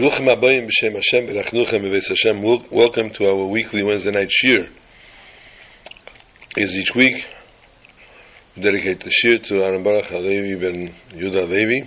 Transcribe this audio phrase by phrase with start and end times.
[0.00, 0.30] Welcome to
[3.26, 4.70] our weekly Wednesday night shir.
[6.56, 7.26] Is each week
[8.56, 11.86] we dedicate the shir to Aaron Baruch Halevi ben Yudah Levi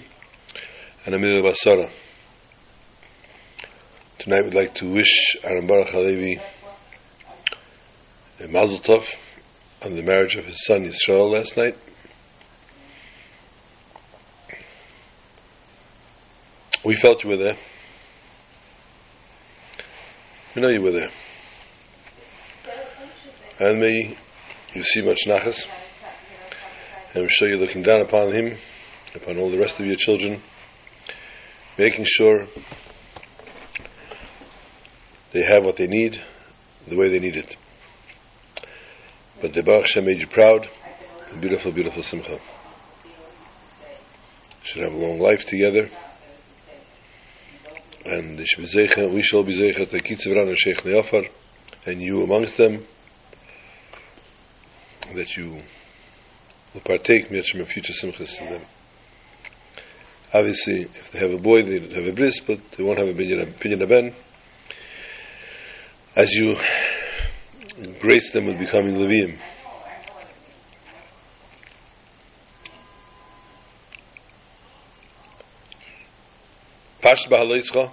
[1.07, 1.89] and Amir Basara.
[4.19, 6.39] Tonight we'd like to wish Aaron Baruch Halevi
[8.41, 9.07] a mazel tov
[9.81, 11.75] on the marriage of his son Yisrael last night.
[16.85, 17.57] We felt you were there.
[20.55, 21.09] You were there.
[23.59, 24.15] And may
[24.75, 25.65] you see much nachas.
[27.13, 28.57] And I'm sure you're looking down upon him,
[29.15, 30.43] upon all the rest of your children,
[31.75, 32.45] making sure
[35.31, 36.21] they have what they need,
[36.87, 37.57] the way they need it.
[39.41, 40.69] But the Baruch Shem made you proud,
[41.31, 42.39] a beautiful, beautiful simcha.
[44.61, 45.89] Should have a long life together
[48.05, 51.29] and we shall be sicher, the Kitzevran and Sheikh Neofar,
[51.85, 52.85] and you amongst them,
[55.13, 55.61] that you
[56.73, 58.61] will partake much from future simchas to them.
[60.33, 63.13] Obviously, if they have a boy, they have a bris, but they won't have a
[63.13, 64.13] binyan ben.
[66.15, 66.57] As you
[67.99, 69.37] grace them with becoming Levium.
[77.13, 77.91] Pash Bahaloitzcha.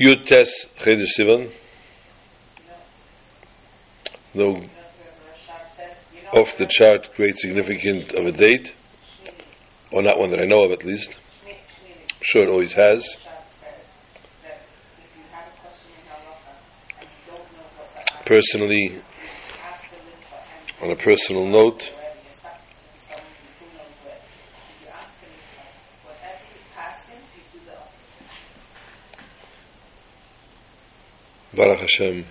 [0.00, 1.50] Yud Tes Chedesh Sivan.
[4.34, 4.62] Though
[6.32, 8.72] off the chart, great significant of a date,
[9.90, 11.10] or not one that I know of at least.
[11.46, 11.54] I'm
[12.22, 13.18] sure it always has.
[18.24, 19.02] Personally,
[20.80, 21.90] on a personal note,
[31.58, 32.24] Baruch Hashem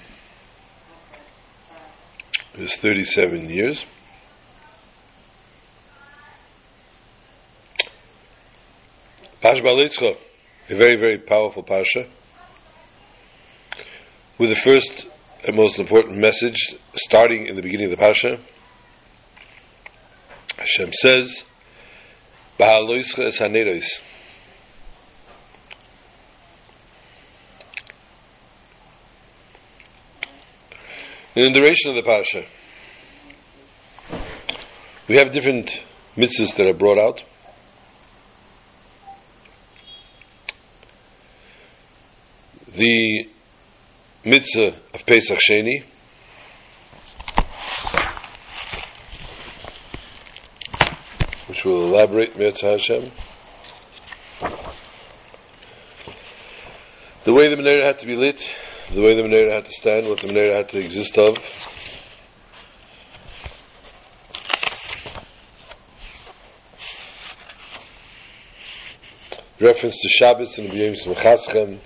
[2.60, 3.84] is 37 years.
[9.42, 10.16] Pash Balitzcha,
[10.70, 12.08] a very, very powerful Pasha,
[14.38, 15.06] with the first
[15.46, 18.40] and most important message starting in the beginning of the Pasha.
[20.58, 21.44] Hashem says,
[22.58, 24.00] Bahaloischa es.
[31.38, 32.48] In the duration of the Pasha,
[35.08, 35.70] we have different
[36.16, 37.24] mitzvahs that are brought out.
[42.76, 43.30] The
[44.26, 45.84] mitzvah of Pesach Sheni,
[51.46, 53.12] which we'll elaborate Mitzvah Hashem.
[57.26, 58.44] The way the menorah had to be lit
[58.94, 61.38] the way the Menorah had to stand, what the Menorah had to exist of.
[69.60, 71.80] Reference to Shabbos and B'yom Smechaschem.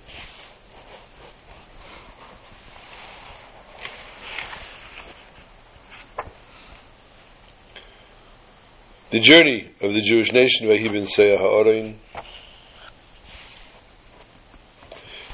[9.09, 11.95] The journey of the Jewish nation, Vahibin Seyah Ha'orein.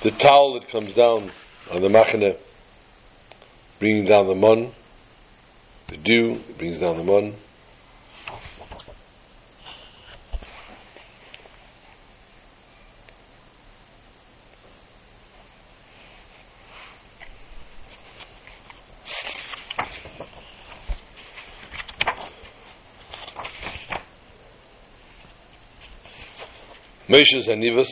[0.02, 1.32] The towel that comes down
[1.72, 2.38] on the machane,
[3.80, 4.72] bringing down the mun,
[5.88, 7.34] the dew brings down the mun.
[27.10, 27.88] Moshe's Hanivas,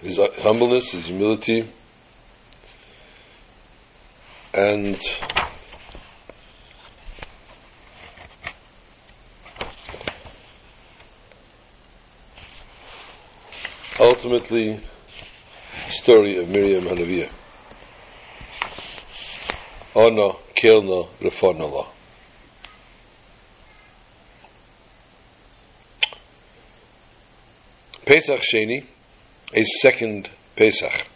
[0.00, 1.68] his humbleness, his humility,
[4.56, 4.98] and
[14.00, 14.80] ultimately
[15.90, 17.30] story of Miriam Hanaviyah.
[19.94, 21.88] Ono, Kilno, Refornola.
[28.06, 28.86] Pesach Sheni,
[29.54, 31.06] a second Pesach.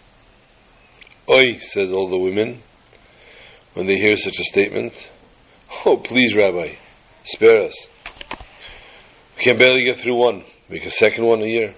[1.28, 2.62] Oi, says all the women,
[3.74, 4.92] when they hear such a statement?
[5.86, 6.74] Oh, please, Rabbi,
[7.24, 7.86] spare us.
[9.36, 10.44] We can barely get through one.
[10.68, 11.74] Make a second one a year.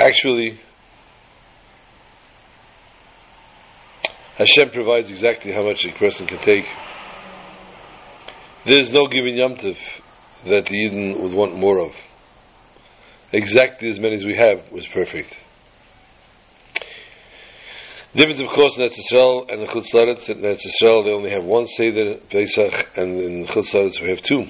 [0.00, 0.60] Actually,
[4.36, 6.64] Hashem provides exactly how much a person can take.
[8.64, 9.76] There is no given yomtiv
[10.46, 11.92] that the Eden would want more of.
[13.32, 15.36] Exactly as many as we have was perfect.
[18.12, 21.12] The difference, of course, in Eretz Yisrael and in Chutz Laretz, in Eretz Yisrael they
[21.12, 24.46] only have one Seder, Pesach, and in Chutz we have two.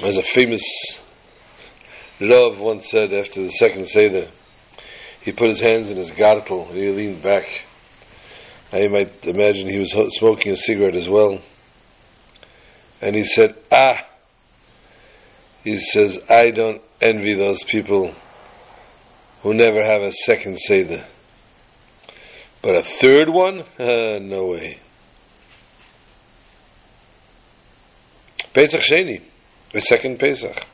[0.00, 0.62] As a famous
[2.20, 4.28] Rav once said after the second Seder,
[5.22, 7.64] he put his hands in his gartel and he leaned back.
[8.72, 11.40] I might imagine he was smoking a cigarette as well.
[13.02, 14.06] And he said, Ah!
[15.64, 18.14] He says, I don't envy those people
[19.46, 21.04] who never have a second Seder.
[22.62, 23.60] But a third one?
[23.78, 24.80] Uh, no way.
[28.52, 29.22] Pesach Sheni,
[29.72, 30.66] a second Pesach.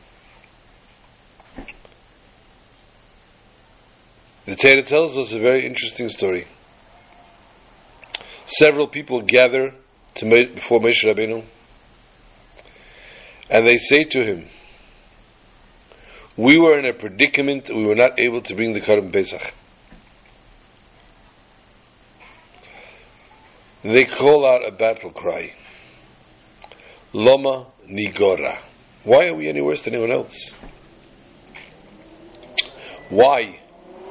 [4.46, 6.46] The Torah tells us a very interesting story.
[8.46, 9.74] Several people gather
[10.14, 11.44] to before Moshe Rabbeinu,
[13.50, 14.48] and they say to him,
[16.36, 19.52] "We were in a predicament; we were not able to bring the Karban Pesach."
[23.82, 25.52] They call out a battle cry,
[27.12, 28.58] "Loma Nigora."
[29.04, 30.54] Why are we any worse than anyone else?
[33.08, 33.58] Why?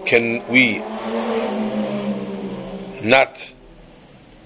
[0.06, 0.79] can we
[3.07, 3.38] not,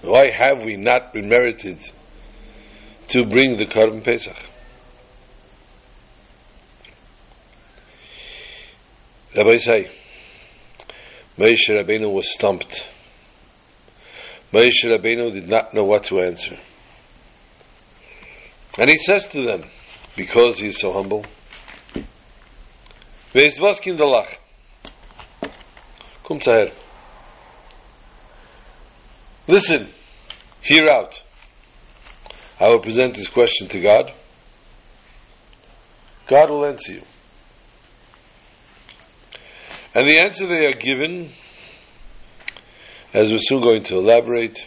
[0.01, 1.78] why have we not been merited
[3.10, 4.38] to bring the Karban Pesach?
[9.36, 9.92] Rabbi say,
[11.38, 12.86] Moshe Rabbeinu was stumped.
[14.54, 16.58] Moshe Rabbeinu did not know what to answer.
[18.78, 19.64] And he says to them,
[20.16, 21.26] because he is so humble,
[23.34, 24.38] Ve'izvaskin dalach.
[26.24, 26.72] Kommt her.
[29.48, 29.90] Listen,
[30.62, 31.22] hear out.
[32.60, 34.14] I will present this question to God.
[36.28, 37.02] God will answer you.
[39.95, 41.31] And the answer they are given,
[43.13, 44.65] as we're soon going to elaborate,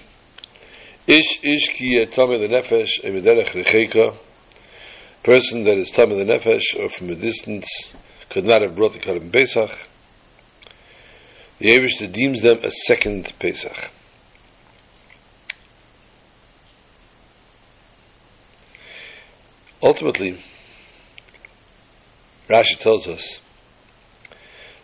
[1.06, 4.16] Ish ish ki tame the nefesh emiderech recheka,
[5.22, 7.68] person that is tame the nefesh or from a distance
[8.30, 9.70] could not have brought the Korban Pesach,
[11.58, 13.90] the Eivishter deems them a second Pesach.
[19.82, 20.42] Ultimately,
[22.48, 23.38] Rashi tells us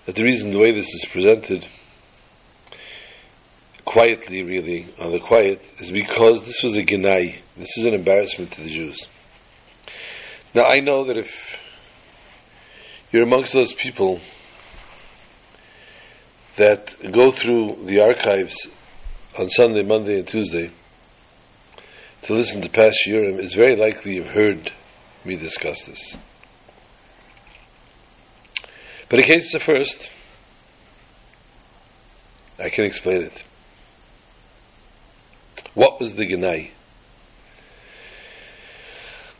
[0.06, 1.66] that the reason the way this is presented
[3.84, 7.38] quietly, really, on the quiet, is because this was a genai.
[7.56, 9.06] This is an embarrassment to the Jews.
[10.54, 11.56] Now, I know that if
[13.12, 14.20] you're amongst those people
[16.56, 18.68] that go through the archives
[19.38, 20.70] on Sunday, Monday, and Tuesday
[22.22, 24.72] to listen to past Shiurim, it's very likely you've heard
[25.24, 26.16] me discuss this.
[29.14, 30.10] But in case it's first,
[32.58, 33.44] I can explain it.
[35.74, 36.72] What was the Genai?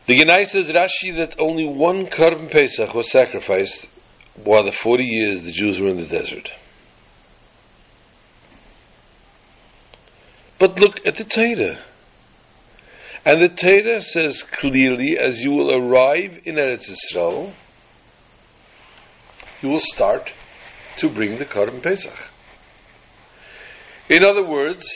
[0.07, 3.87] The Genai says Rashi that only one Karban Pesach was sacrificed
[4.45, 6.53] while the 40 years the Jews were in the desert.
[10.61, 11.81] But look at the Torah.
[13.27, 17.55] And the Torah says clearly, as you will arrive in Eretz Yisrael,
[19.65, 20.31] you will start
[20.99, 22.29] to bring the Karban Pesach.
[24.11, 24.87] In other words,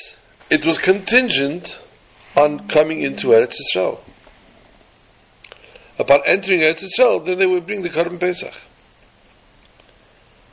[0.50, 1.78] it was contingent
[2.36, 4.00] on coming into Eretz Yisrael.
[5.98, 8.52] Upon entering Eretz Yisrael, then they would bring the Karban Pesach.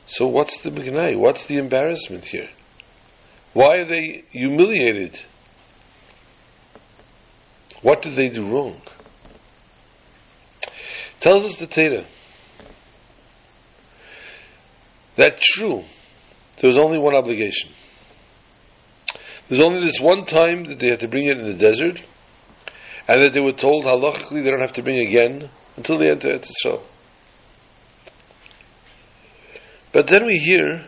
[0.06, 1.14] So what's the Begnai?
[1.18, 2.48] What's the embarrassment here?
[3.52, 5.20] Why are they humiliated?
[7.82, 8.80] What did they do wrong?
[11.20, 12.06] Tells us the Torah
[15.16, 15.84] that true,
[16.60, 17.70] there was only one obligation.
[19.48, 22.00] There's only this one time that they had to bring it in the desert,
[23.08, 26.28] and that they were told halachically they don't have to bring again until they enter
[26.28, 26.82] Eretz Yisrael.
[29.92, 30.84] But then we hear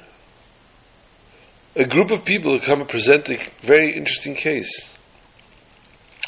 [1.77, 4.89] a group of people who come and present a very interesting case.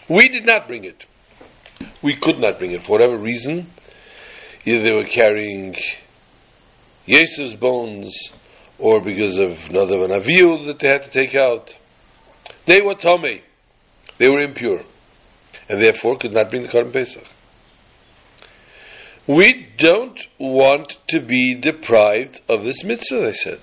[0.09, 1.04] We did not bring it.
[2.02, 3.71] We could not bring it for whatever reason.
[4.64, 5.75] Either they were carrying
[7.11, 8.14] Yosef's bones,
[8.79, 11.76] or because of another an avil that they had to take out.
[12.67, 13.43] They were tummy.
[14.19, 14.85] They were impure,
[15.69, 17.26] and therefore could not bring the Karban Pesach.
[19.26, 23.61] We don't want to be deprived of this mitzvah, they said.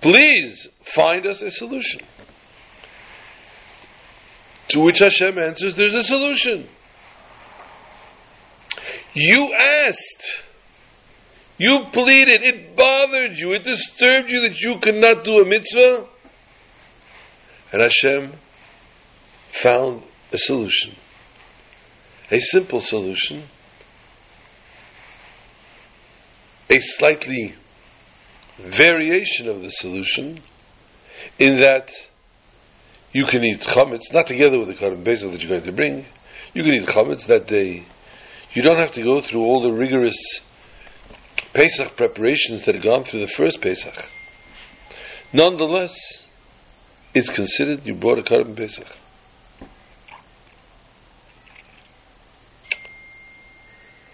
[0.00, 2.00] Please find us a solution.
[4.68, 6.68] To which Hashem answers, there's a solution.
[9.14, 10.44] You asked.
[11.60, 12.42] You pleaded.
[12.42, 13.52] It bothered you.
[13.52, 16.06] It disturbed you that you could not do a mitzvah.
[17.70, 18.32] And Hashem
[19.62, 20.02] found
[20.32, 20.94] a solution.
[22.30, 23.42] A simple solution.
[26.70, 27.54] A slightly
[28.56, 30.40] variation of the solution
[31.38, 31.90] in that
[33.12, 36.06] you can eat chametz, not together with the korban pesach that you're going to bring.
[36.54, 37.84] You can eat chametz that day.
[38.54, 40.40] You don't have to go through all the rigorous
[41.52, 44.08] Pesach preparations that have gone through the first Pesach.
[45.32, 45.96] Nonetheless,
[47.14, 48.86] it's considered you brought a korban Pesach.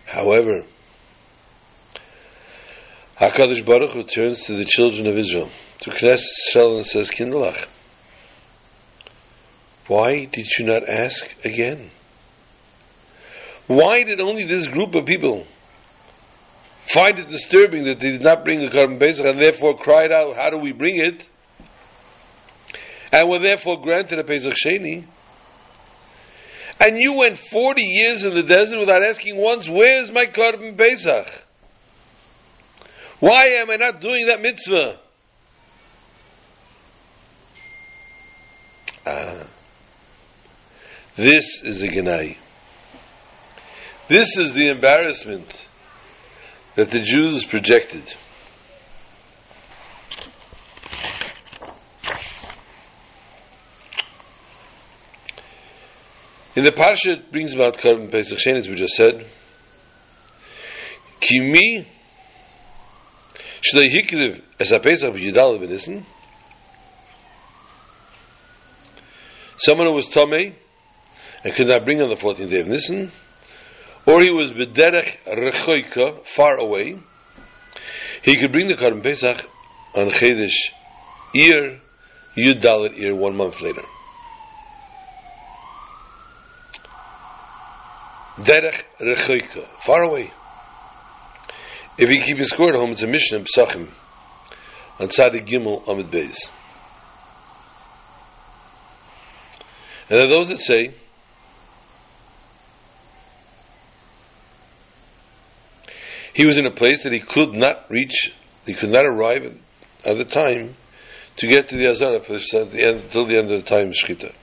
[0.07, 0.65] However,
[3.21, 5.51] HaKadosh Baruch Hu turns to the children of Israel,
[5.81, 7.67] to Knesset Israel and says, Kindlach,
[9.89, 11.91] why did you not ask again?
[13.67, 15.47] Why did only this group of people
[16.93, 20.37] find it disturbing that they did not bring the korban pesach and therefore cried out,
[20.37, 21.23] "How do we bring it?"
[23.13, 25.05] And were therefore granted a pesach sheni?
[26.79, 31.45] And you went forty years in the desert without asking once, "Where's my korban pesach?"
[33.19, 34.99] Why am I not doing that mitzvah?
[39.07, 39.47] Ah.
[41.17, 42.37] This is a Genai.
[44.09, 45.66] This is the embarrassment
[46.77, 48.15] that the Jews projected.
[56.55, 59.27] In the parsha, it brings about Korban Pesach Sheni, as we just said.
[61.21, 61.87] Kimi
[63.63, 66.05] shlei hikriv es a Pesach v'yidal v'nissen.
[69.59, 70.55] Someone who was Tomei
[71.43, 73.11] and could not bring on the 14th day of Nisan,
[74.07, 76.99] or he was bederech rechoika, far away,
[78.23, 79.45] he could bring the Korban Pesach
[79.95, 80.73] on Chedesh
[81.35, 81.81] Iyar,
[82.37, 83.83] Yud Dalet Iyar, one month later.
[88.39, 90.31] Derech rechoika, far away.
[91.99, 93.89] If you keep your score at home, it's a mission in Pesachim,
[95.01, 96.37] on Tzadik Gimel Amid Beis.
[100.09, 100.95] And there are those that say,
[106.37, 108.31] he was in a place that he could not reach,
[108.67, 109.53] he could not arrive at,
[110.05, 110.75] at the time
[111.39, 113.95] to get to the Azara for the end, until the end of the time of
[113.95, 114.35] Shechita.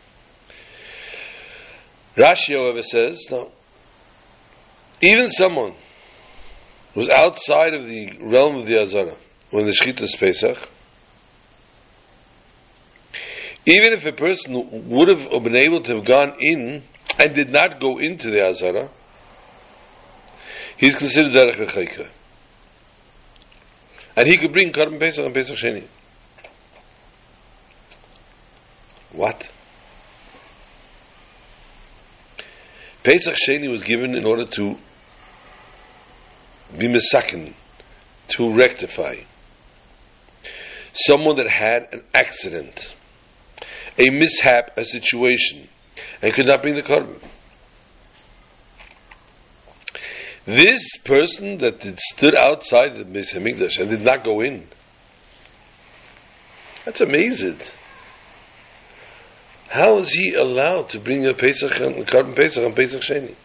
[2.18, 3.52] Rashi, however, says, no,
[5.04, 5.76] even someone
[6.96, 9.16] who's outside of the realm of the Azara
[9.52, 10.68] when the Shechita is Pesach,
[13.68, 16.82] even if a person would have been able to have gone in
[17.20, 18.90] and did not go into the Azara,
[20.78, 22.10] he's considered derech v'chayka.
[24.16, 25.86] And he could bring Korban Pesach and Pesach Sheni.
[29.12, 29.50] What?
[33.04, 34.78] Pesach Sheni was given in order to
[36.78, 37.54] be misakin,
[38.30, 39.18] to rectify.
[40.94, 42.96] Someone that had an accident,
[43.98, 45.68] a mishap, a situation,
[46.22, 47.20] and could not bring the korban.
[50.46, 53.34] This person that stood outside the Beis
[53.80, 54.68] and did not go in.
[56.84, 57.60] That's amazing.
[59.70, 63.36] How is he allowed to bring a Pesach and a korban Pesach and Pesach Sheni?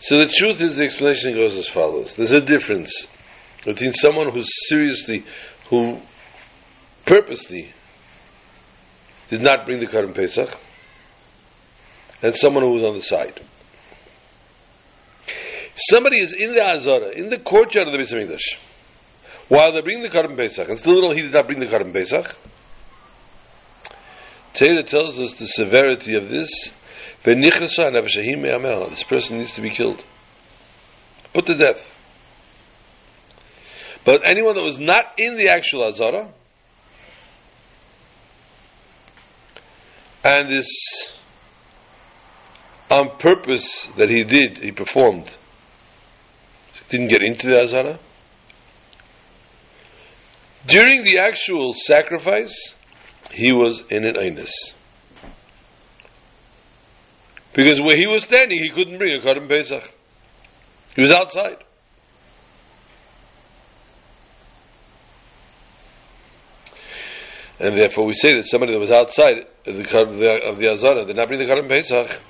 [0.00, 3.06] So the truth is, the explanation goes as follows: There's a difference
[3.64, 5.24] between someone who seriously,
[5.68, 6.00] who
[7.06, 7.72] purposely
[9.28, 10.50] did not bring the korban Pesach,
[12.24, 13.38] and someone who was on the side.
[15.76, 18.56] Somebody is in the Azara, in the courtyard of the Beis Hamikdash,
[19.48, 21.92] while they bring the Korban Pesach, and still little he did not bring the Korban
[21.92, 22.34] Pesach.
[24.54, 26.48] Torah tells us the severity of this.
[27.24, 30.02] This person needs to be killed,
[31.34, 31.92] put to death.
[34.06, 36.32] But anyone that was not in the actual Azara,
[40.22, 40.68] and this
[42.90, 45.28] on purpose that he did, he performed,
[46.72, 47.98] he didn't get into the Azara.
[50.66, 52.74] During the actual sacrifice,
[53.30, 54.72] he was in an Einus.
[57.52, 59.92] Because where he was standing, he couldn't bring a Korban Pesach.
[60.96, 61.58] He was outside.
[67.60, 70.72] And therefore we say that somebody that was outside of the, of the, of the
[70.72, 72.20] Azara did not bring the Korban Pesach,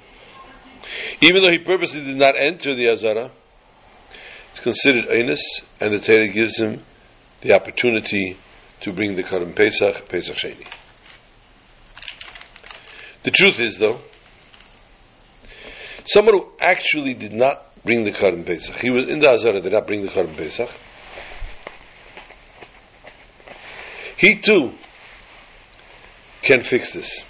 [1.20, 3.30] Even though he purposely did not enter the Azara,
[4.50, 5.40] it's considered Einus,
[5.80, 6.82] and the Torah gives him
[7.40, 8.36] the opportunity
[8.80, 10.66] to bring the Korban Pesach, Pesach Sheni.
[13.22, 14.00] The truth is, though,
[16.04, 19.72] someone who actually did not bring the Korban Pesach, he was in the Azara, did
[19.72, 20.70] not bring the Korban Pesach,
[24.16, 24.72] he too
[26.42, 27.24] can fix this.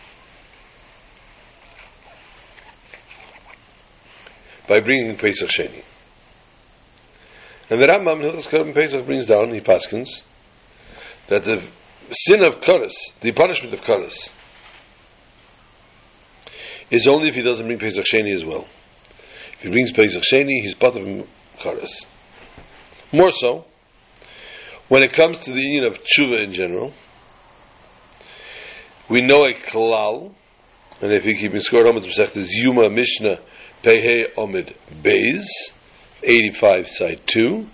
[4.66, 5.83] By bringing Pesach Sheni.
[7.71, 10.23] And the Rambam Hilchas Korban Pesach brings down, he paskins,
[11.28, 11.66] that the
[12.11, 14.30] sin of Koros, the punishment of Koros,
[16.90, 18.66] is only if he doesn't bring Pesach Sheni as well.
[19.54, 21.06] If he brings Pesach Sheni, he's part of
[21.59, 22.04] Koros.
[23.12, 23.64] More so,
[24.88, 26.92] when it comes to the union of tshuva in general,
[29.09, 30.35] we know a klal,
[31.00, 33.38] and if you keep in score, Hamad Masech Yuma Mishnah
[33.85, 35.45] Pehe Omid Beis,
[36.23, 37.67] 85 side 2,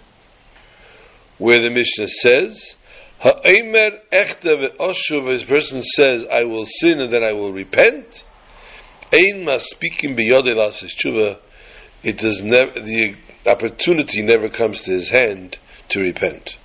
[1.39, 2.75] where the Mishnah says,
[3.21, 8.25] Ha'emer echta ve'oshuv, his person says, I will sin and then I will repent,
[9.13, 11.39] ein maspikim biyodei lasis tshuva,
[12.03, 13.15] it does never, the
[13.47, 15.59] opportunity never comes to his hand
[15.91, 16.57] to repent.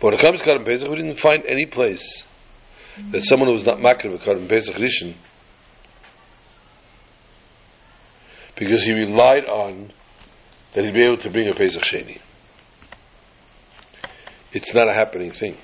[0.00, 2.22] But when it comes to Korban Pesach, we didn't find any place
[3.10, 5.14] that someone who was not makar of Korban Pesach Rishon,
[8.58, 9.92] because he relied on
[10.72, 12.20] that he'd be able to bring a Pesach Sheni.
[14.52, 15.56] It's not a happening thing.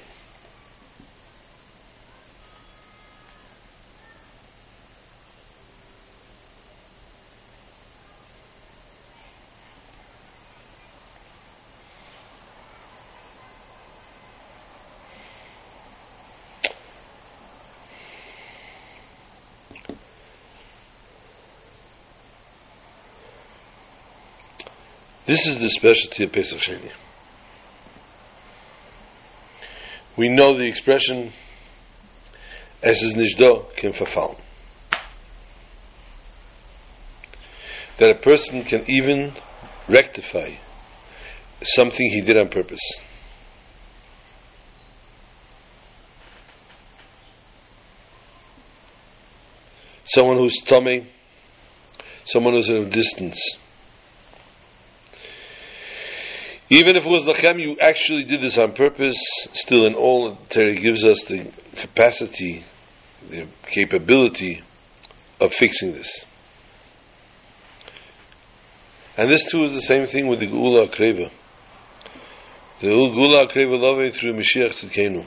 [25.27, 26.93] This is the specialty of Pesach Sheni.
[30.17, 31.33] We know the expression
[32.83, 34.39] as is nishdo can verfallen.
[37.99, 39.33] That a person can even
[39.89, 40.57] rectify
[41.63, 42.83] something he did on purpose.
[50.05, 51.07] Someone who's tummy,
[52.27, 53.41] someone who's at a distance
[56.75, 59.17] Even if it was lachem, you actually did this on purpose.
[59.53, 62.65] Still, in all, Terry gives us the capacity,
[63.31, 64.61] the capability
[65.41, 66.25] of fixing this.
[69.17, 71.31] And this too is the same thing with the Geula Akreva.
[72.81, 75.27] The Geula Akreva love through Mashiach Tzidkenu.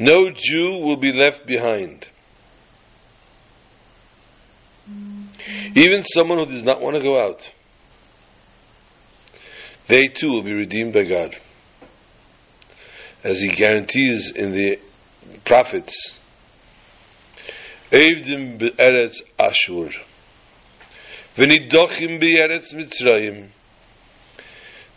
[0.00, 2.08] No Jew will be left behind.
[5.76, 7.48] Even someone who does not want to go out
[9.90, 11.36] they too will be redeemed by God.
[13.24, 14.78] As he guarantees in the
[15.44, 16.16] prophets,
[17.90, 19.90] Evdim be'eretz Ashur,
[21.36, 23.48] v'nidochim be'eretz Mitzrayim,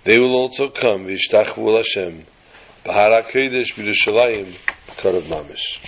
[0.03, 2.25] they will also come, v'ishtachvu Hashem,
[2.85, 4.53] b'hara kodesh b'Yerushalayim,
[4.97, 5.79] karav mamish.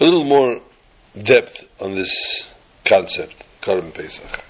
[0.00, 0.60] A little more
[1.22, 2.42] depth on this
[2.86, 3.34] concept.
[3.66, 4.44] Korban Pesach.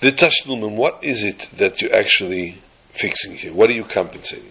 [0.00, 2.58] The Tashlumim, what is it that you're actually
[2.94, 3.52] fixing here?
[3.52, 4.50] What are you compensating?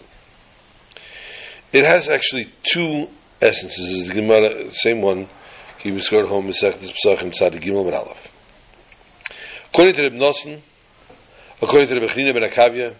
[1.72, 3.08] It has actually two
[3.42, 4.08] essences.
[4.08, 5.28] The Gemara, same one,
[5.84, 8.28] got home, Mesechtes Pesachim Tzadik Gimel Ben Aleph.
[9.72, 10.62] According to Reb Nosson,
[11.60, 12.96] according to Reb Chanina Ben Akavia,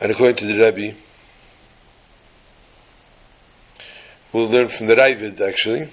[0.00, 0.96] and according to the Rebbe,
[4.32, 5.90] We'll learn from the Ravid actually.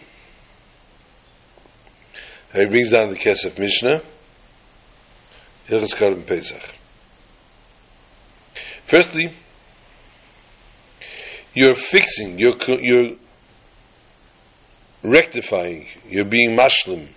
[2.54, 4.02] he brings down the Kesef Mishnah.
[6.25, 6.73] Pesach.
[8.86, 9.34] Firstly,
[11.54, 13.15] you're fixing, you're, you're
[15.04, 17.10] rectifying, you're being mashlim,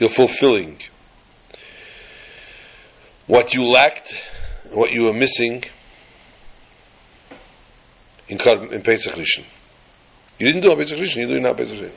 [0.00, 0.78] you're fulfilling
[3.26, 4.14] what you lacked,
[4.70, 5.62] what you were missing
[8.28, 8.40] in,
[8.72, 9.44] in Pesach Rishon.
[10.38, 11.92] You didn't do a Pesach Rishon, you're doing now Pesach Sheni.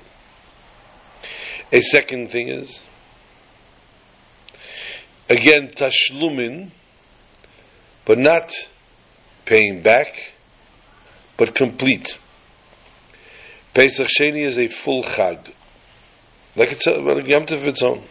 [1.71, 2.83] A second thing is,
[5.29, 6.71] again, tashlumin,
[8.05, 8.53] but not
[9.45, 10.07] paying back,
[11.37, 12.17] but complete.
[13.73, 15.51] Pesach Sheni is a full chag,
[16.55, 18.03] like it's a, well, Yom Tov its own.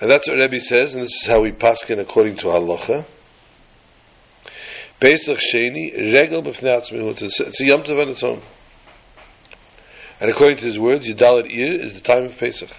[0.00, 3.06] And that's what Rebbe says, and this is how we paskin according to halacha.
[5.00, 8.42] Pesach Sheni, regel b'fnei It's a, it's a yom tov on its own.
[10.20, 12.70] And according to his words, Yudalit Ir is the time of Pesach.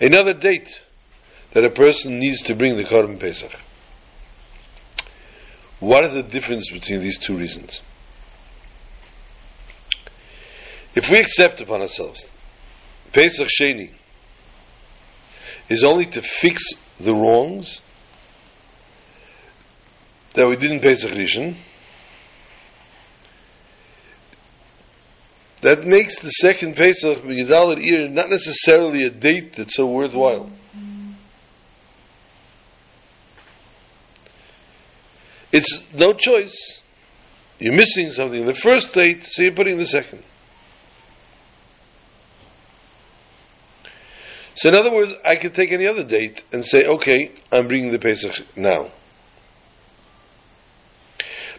[0.00, 0.80] Another date
[1.52, 3.52] that a person needs to bring the Korban Pesach.
[5.80, 7.80] What is the difference between these two reasons?
[10.94, 12.24] If we accept upon ourselves
[13.12, 13.90] Pesach Sheni
[15.68, 16.62] is only to fix
[16.98, 17.80] the wrongs
[20.34, 21.56] that we did in Pesach Rishon,
[25.62, 30.50] that makes the second Pesach Yidal Ir not necessarily a date that's so worthwhile.
[35.50, 36.82] It's no choice.
[37.58, 38.46] You're missing something.
[38.46, 40.22] The first date, so you're putting the second.
[44.54, 47.92] So in other words, I could take any other date and say, okay, I'm bringing
[47.92, 48.90] the Pesach now.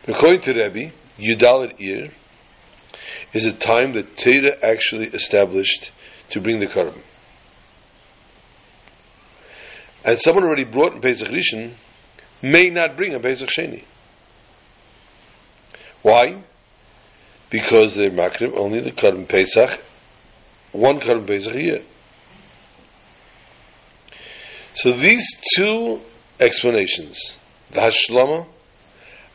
[0.07, 2.11] According to Rebbe, Yudalit Ir
[3.33, 5.91] is a time that Torah actually established
[6.31, 7.01] to bring the Karban.
[10.03, 11.73] And someone already brought in Pesach Rishon
[12.41, 13.83] may not bring a Pesach Sheni.
[16.01, 16.41] Why?
[17.49, 19.81] Because they're makrim only the Karban Pesach,
[20.71, 21.81] one Karban Pesach a year.
[24.73, 25.99] So these two
[26.39, 27.35] explanations,
[27.71, 28.47] the Hashlama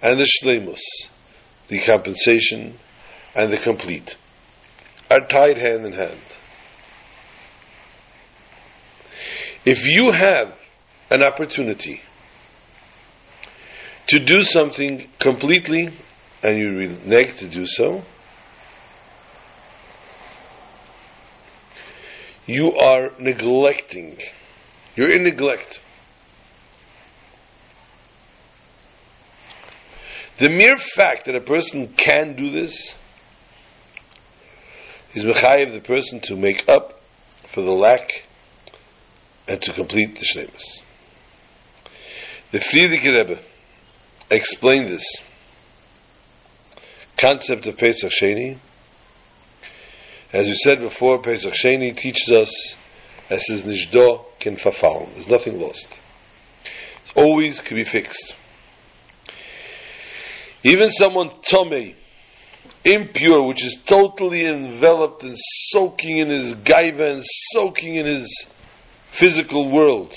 [0.00, 0.80] and the Shlemus,
[1.68, 2.78] the compensation
[3.34, 4.16] and the complete,
[5.10, 6.20] are tied hand in hand.
[9.64, 10.54] If you have
[11.10, 12.02] an opportunity
[14.08, 15.88] to do something completely
[16.42, 18.02] and you renege to do so,
[22.46, 24.18] you are neglecting.
[24.96, 25.80] You're in neglect.
[30.38, 32.92] The mere fact that a person can do this
[35.14, 37.00] is mechayiv the person to make up
[37.46, 38.24] for the lack
[39.46, 40.82] and to complete the shlemus.
[42.50, 43.40] The Frierdiker Rebbe
[44.30, 45.06] explained this
[47.16, 48.58] concept of Pesach Sheni.
[50.32, 52.74] As we said before, Pesach Sheni teaches us
[53.30, 55.12] as is nishdo can verfallen.
[55.14, 55.88] There's nothing lost.
[57.06, 58.34] It always can be fixed.
[60.62, 61.94] Even someone tummy,
[62.84, 68.46] impure, which is totally enveloped and soaking in his gaiva and soaking in his
[69.10, 70.12] physical world.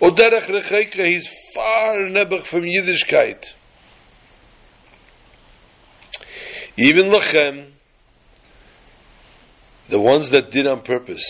[0.00, 3.52] Oderech rechekre, he's far nebach from Yiddishkeit.
[6.76, 7.70] Even lachem,
[9.88, 11.24] the ones that did on purpose,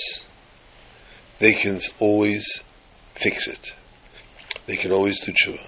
[1.39, 2.47] they can always
[3.15, 3.73] fix it.
[4.67, 5.65] They can always do tshuva.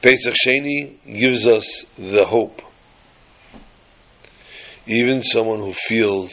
[0.00, 2.62] Pesach Sheni gives us the hope.
[4.88, 6.32] Even someone who feels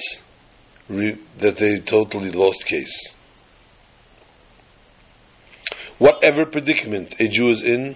[0.87, 3.13] re- that they totally lost case.
[5.97, 7.95] Whatever predicament a Jew is in,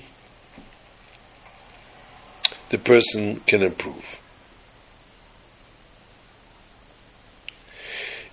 [2.71, 4.19] the person can improve.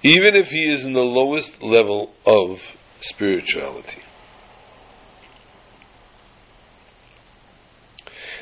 [0.03, 4.03] Even if he is in the lowest level of spirituality.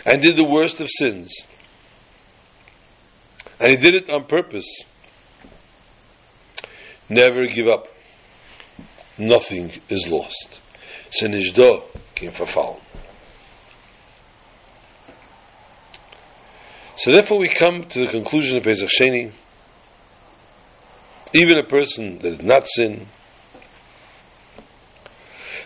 [0.06, 1.34] And did the worst of sins.
[3.60, 4.82] And he did it on purpose.
[7.08, 7.88] Never give up.
[9.16, 10.60] Nothing is lost.
[11.10, 12.80] Senishdo came for foul.
[16.96, 19.32] So therefore we come to the conclusion of Pesach Sheni.
[21.32, 23.06] Even a person that did not sin,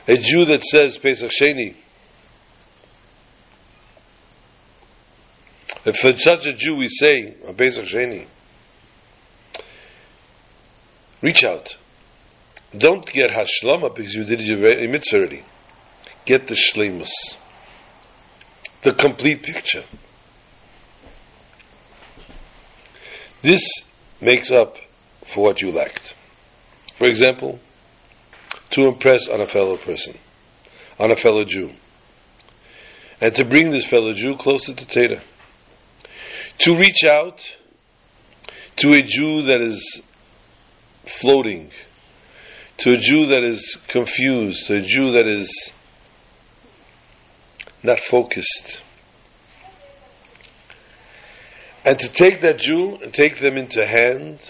[0.06, 1.74] a Jew that says Pesach Sheni,
[5.96, 8.26] for such a Jew we say on Sheni,
[11.22, 11.76] reach out.
[12.76, 15.44] Don't get hashlama because you did your mitzvah already.
[16.26, 17.10] Get the shlemus,
[18.82, 19.84] the complete picture.
[23.40, 23.66] This
[24.20, 24.76] makes up
[25.26, 26.14] for what you lacked.
[26.96, 27.60] For example,
[28.70, 30.18] to impress on a fellow person,
[30.98, 31.70] on a fellow Jew,
[33.20, 35.22] and to bring this fellow Jew closer to Torah.
[36.60, 37.40] To reach out
[38.78, 40.00] to a Jew that is
[41.20, 41.70] floating,
[42.78, 45.72] to a Jew that is confused, to a Jew that is
[47.82, 48.82] not focused.
[51.84, 54.40] And to take that Jew and take them into hand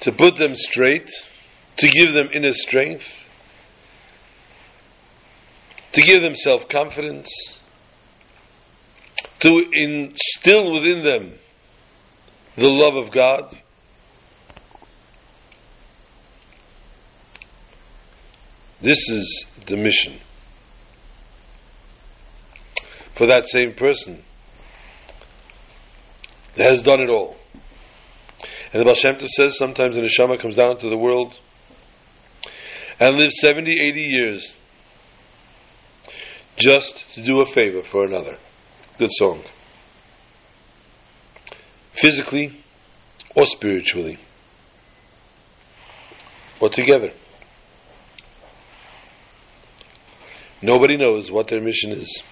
[0.00, 1.10] to put them straight,
[1.76, 3.06] to give them inner strength,
[5.92, 7.28] to give them self confidence,
[9.40, 11.34] to instill within them
[12.56, 13.56] the love of God.
[18.80, 20.18] This is the mission.
[23.14, 24.22] For that same person
[26.56, 27.36] that has done it all.
[28.72, 31.34] And the Baal Shem Tov says sometimes the neshama comes down to the world
[33.00, 34.54] and lives 70, 80 years
[36.56, 38.36] just to do a favor for another.
[38.98, 39.44] Good song.
[41.92, 42.64] Physically
[43.36, 44.18] or spiritually.
[46.58, 47.12] Or together.
[50.60, 52.24] Nobody knows what their mission is.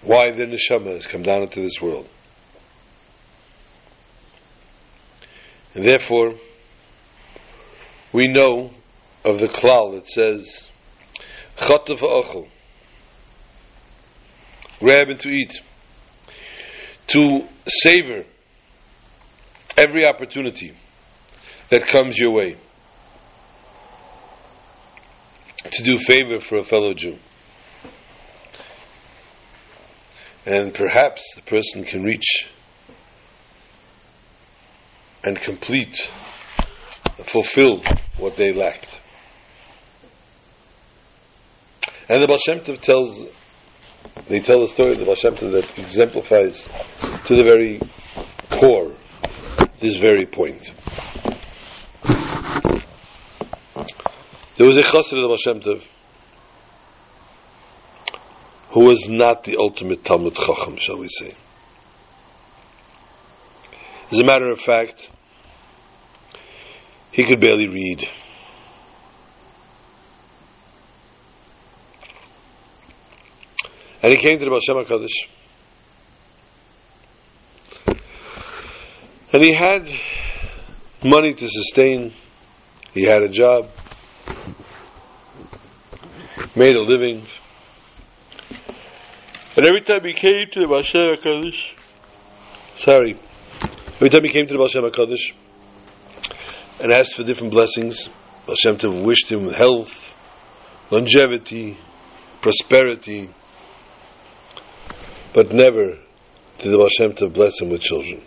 [0.00, 2.08] Why their neshama has come down into this world.
[5.74, 6.36] And therefore,
[8.14, 8.70] we know
[9.26, 10.70] of the klal that says,
[11.58, 12.48] Chatav ha'achel,
[14.80, 15.60] grab and to eat,
[17.08, 18.24] to savor
[19.76, 20.74] every opportunity
[21.68, 22.56] that comes your way,
[25.70, 27.18] to do favor for a fellow Jew.
[30.46, 32.48] And perhaps the person can reach
[35.22, 36.00] and complete,
[37.24, 37.82] fulfill
[38.16, 38.88] what they lacked.
[42.08, 43.28] And the Baal Shem Tov tells,
[44.28, 46.68] they tell the story of the Baal that exemplifies
[47.26, 47.80] to the very
[48.50, 48.92] core
[49.80, 50.70] this very point.
[54.56, 55.80] There was a chassid of Baal
[58.70, 61.34] who was not the ultimate Talmud Chacham, shall we say.
[64.12, 65.10] As a matter of fact,
[67.10, 68.08] he could barely read.
[74.02, 75.28] And he came to the Baal Shem HaKadosh.
[79.32, 79.88] And he had
[81.04, 82.14] money to sustain.
[82.92, 83.70] He had a job.
[86.56, 87.26] Made a living.
[89.56, 91.74] And every time he came to the Baal Shem HaKadosh,
[92.76, 93.20] sorry,
[93.96, 95.32] every time he came to the Baal Shem HaKadosh
[96.80, 98.08] and asked for different blessings,
[98.46, 100.14] Baal Shem wished him health,
[100.90, 101.76] longevity,
[102.40, 103.28] prosperity,
[105.32, 105.98] but never
[106.58, 108.22] did the Baal Shem Tov bless him with children.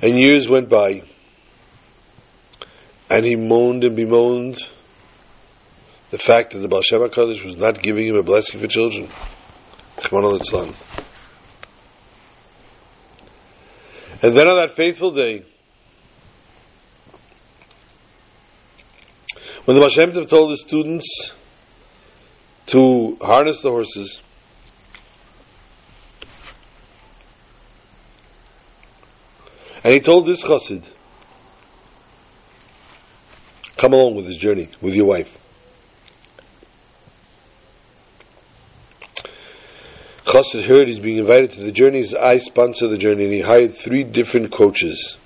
[0.00, 1.02] And years went by,
[3.10, 4.62] and he moaned and bemoaned
[6.10, 9.08] the fact that the Baal Shem HaKadosh was not giving him a blessing for children.
[14.20, 15.44] And then on that faithful day,
[19.64, 21.32] when the Baal Shem Tov told his students
[22.68, 24.20] to harness the horses,
[29.82, 30.84] and he told this chassid,
[33.76, 35.38] come along with this journey with your wife.
[40.26, 42.12] Chassid heard he's being invited to the journeys.
[42.12, 45.16] I sponsor the journey, and he hired three different coaches.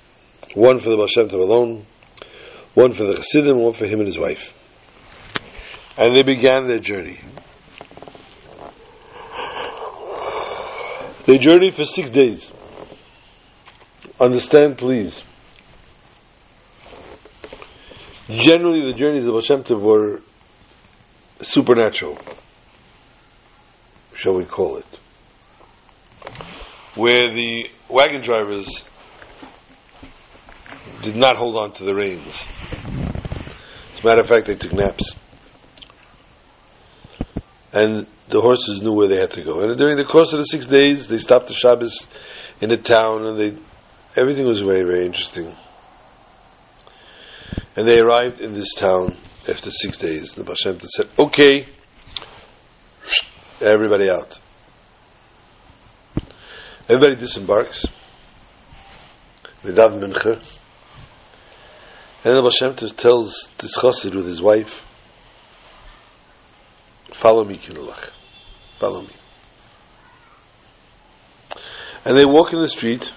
[0.53, 1.85] One for the Baal Shem Tov alone,
[2.73, 4.53] one for the Chassidim, one for him and his wife.
[5.97, 7.19] And they began their journey.
[11.25, 12.51] They journeyed for six days.
[14.19, 15.23] Understand, please.
[18.27, 20.21] Generally, the journeys of Hashem Tov were
[21.41, 22.17] supernatural
[24.23, 24.85] shall we call it,
[26.95, 28.83] where the wagon drivers
[31.01, 32.45] did not hold on to the reins.
[33.93, 35.15] As a matter of fact, they took naps.
[37.73, 39.61] And the horses knew where they had to go.
[39.61, 42.05] And during the course of the six days, they stopped the Shabbos
[42.61, 43.57] in a town, and they
[44.15, 45.55] everything was very, very interesting.
[47.75, 50.33] And they arrived in this town after six days.
[50.33, 51.65] The Baal Shem said, "Okay,
[53.59, 54.39] everybody out.
[56.87, 57.85] Everybody disembarks.
[59.63, 60.41] Mincha.
[62.25, 64.73] And the Baal Shem tells this chassid with his wife,
[67.13, 68.09] follow me, Kinulach.
[68.79, 69.13] Follow me.
[72.05, 73.11] And they walk in the street.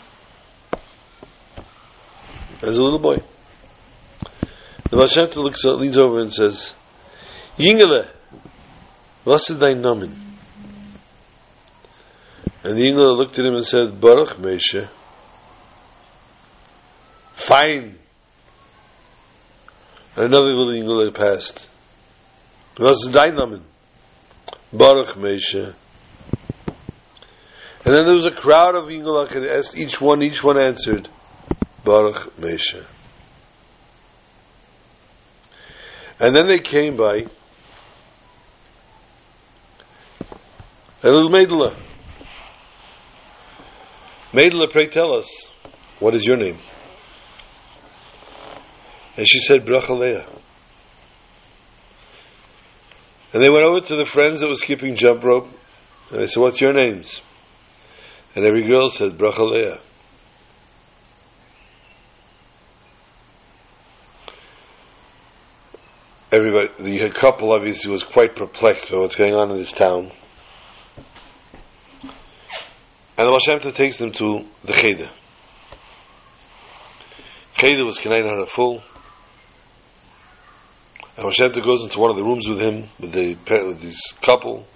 [2.61, 3.19] There's a little boy.
[4.91, 6.73] The Shem looks, leans over and says,
[7.59, 8.09] Yingele,
[9.25, 10.15] was ist dein Namen?
[12.63, 14.89] And the Yingler looked at him and said, Baruch Moshe.
[17.35, 17.99] Fine.
[20.15, 21.67] And another little Yingler passed.
[22.79, 23.65] Was ist dein Name?
[24.77, 25.75] Baruch Moshe.
[27.85, 31.09] And then there was a crowd of Yingler and asked each one, each one answered,
[31.85, 32.85] Baruch Moshe.
[36.19, 37.27] And then they came by
[41.03, 41.77] a little Maidla.
[44.33, 45.29] Maidla, pray tell us,
[46.01, 46.59] what is your name?
[49.17, 50.27] And she said, Brachaleah.
[53.37, 55.47] And they went over to the friends that were skipping jump rope,
[56.11, 57.21] and they said, what's your names?
[58.35, 59.79] And every girl said, Brachaleah.
[66.33, 70.13] Everybody, the couple obviously was quite perplexed by what's going on in this town.
[73.19, 75.11] And the Baal takes them to the Cheder.
[77.59, 78.83] Cheder was Kanai full.
[81.17, 84.67] And Baal goes into one of the rooms with him, with the with this couple.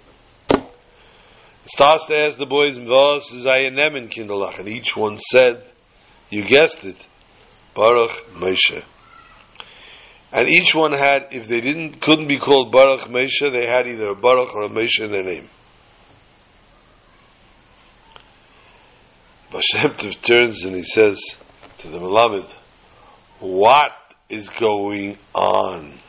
[1.67, 5.63] Starts to ask the boys, "Vos is ayenemen kindalach?" And each one said,
[6.31, 6.97] "You guessed it,
[7.75, 8.83] Baruch Moshe."
[10.33, 14.09] And each one had, if they didn't, couldn't be called Baruch Moshe, they had either
[14.09, 15.49] a Baruch or a Moshe in their name.
[19.51, 21.19] Hashem turns and he says
[21.79, 22.49] to the Malamed,
[23.39, 23.91] What
[24.29, 25.99] is going on?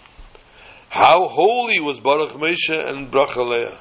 [0.92, 3.78] How holy was Baruch Moshe and Brachaleah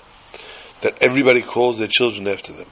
[0.82, 2.70] that everybody calls their children after them.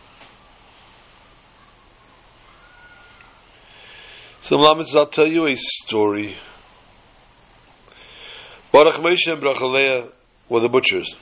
[4.39, 6.38] So Malamed I'll tell you a story.
[8.71, 10.10] Baruch Moshe and Brachaleah
[10.47, 11.17] were the butchers.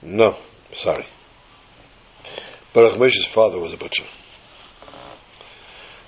[0.00, 0.38] No,
[0.74, 1.04] sorry.
[2.74, 4.04] Baruch Moshe's father was a butcher.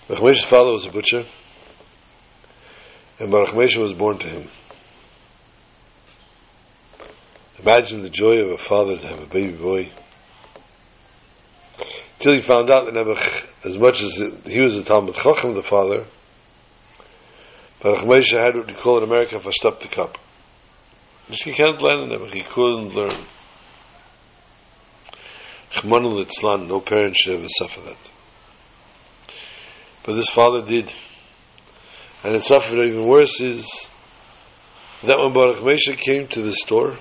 [0.09, 1.24] Baruch Moshe's father was a butcher,
[3.18, 4.48] and Baruch Moshe was born to him.
[7.59, 9.90] Imagine the joy of a father to have a baby boy.
[12.18, 15.62] Till he found out that Nebuch, as much as he was a Talmud Chacham, the
[15.62, 16.05] father,
[17.83, 20.16] Baruch Moshe had what we call in America for step the cup.
[21.29, 23.27] He can't learn Nebuch, he couldn't learn.
[25.75, 27.99] Chmanu Litzlan, no parent should ever suffer that.
[30.05, 30.93] But this father did.
[32.23, 33.67] And it suffered even worse is
[35.03, 36.97] that when Baruch Moshe came to the store,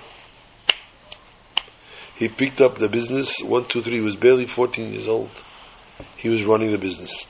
[2.15, 5.31] he picked up the business, one, two, three, he was barely 14 years old.
[6.17, 7.25] He was running the business.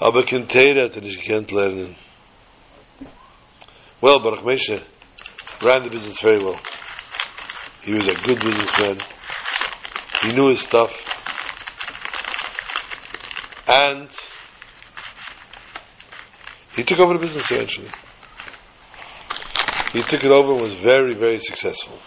[0.00, 1.94] Aber that he can't learn.
[4.00, 4.82] Well, Baruch Moshe
[5.62, 6.58] ran the business very well.
[7.82, 8.98] He was a good businessman.
[10.22, 10.94] He knew his stuff.
[13.66, 14.10] And
[16.76, 17.88] he took over the business eventually.
[19.92, 21.98] He took it over and was very, very successful.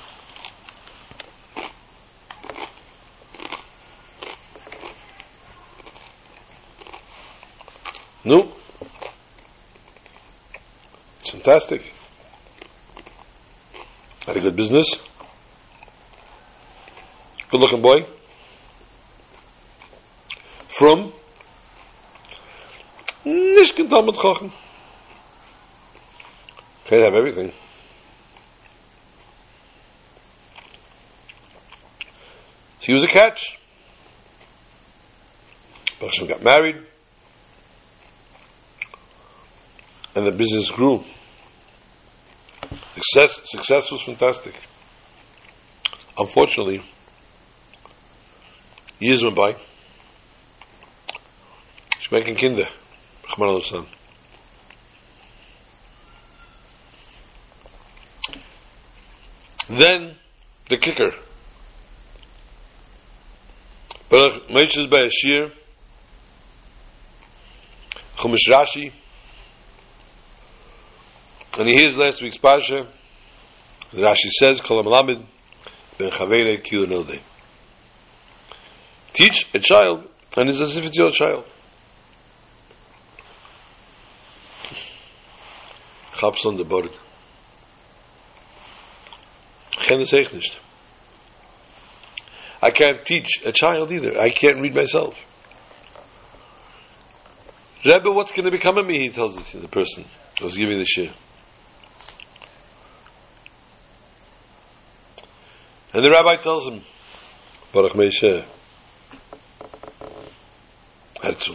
[8.26, 8.54] No.
[11.20, 11.94] It's fantastic.
[14.26, 14.88] Had a good business.
[17.54, 18.08] Good looking boy.
[20.70, 21.14] From
[23.24, 24.52] Nishkin Talmud Chacham.
[26.86, 27.52] Can't have everything.
[32.80, 33.60] So he was a catch.
[36.02, 36.78] Hashem got married,
[40.16, 41.04] and the business grew.
[42.96, 44.56] Success, success was fantastic.
[46.18, 46.82] Unfortunately,
[49.00, 49.56] Years went by.
[52.02, 52.68] Schmecken Kinder.
[53.30, 53.86] Rahman al
[59.70, 60.16] Then,
[60.70, 61.12] the kicker.
[64.10, 65.52] Baruch Moshe's by Ashir.
[68.18, 68.92] Chumash Rashi.
[71.58, 72.88] And he hears last week's Parsha.
[73.92, 75.26] Rashi says, Kolam Lamed,
[75.98, 77.22] Ben Chavere Kilu Nildei
[79.14, 81.46] teach a child, and it's as if it's your child.
[86.18, 86.90] Chaps on the board.
[92.62, 94.18] I can't teach a child either.
[94.18, 95.16] I can't read myself.
[97.86, 99.00] Rebbe, what's going to become of me?
[99.00, 100.06] He tells it to the person
[100.40, 101.12] who's giving the shiur.
[105.94, 106.82] And the rabbi tells him,
[107.74, 108.46] Baruch Meishe,
[111.24, 111.54] Herzl.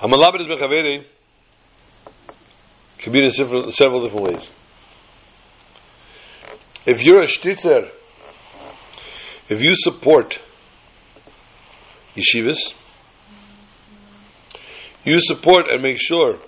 [0.00, 1.04] Hamalabed is Bechaveri
[2.98, 4.50] can be in several, several different ways.
[6.86, 7.90] If you're a shtitzer,
[9.50, 10.38] if you support
[12.16, 12.72] yeshivas,
[15.04, 16.38] you support and make sure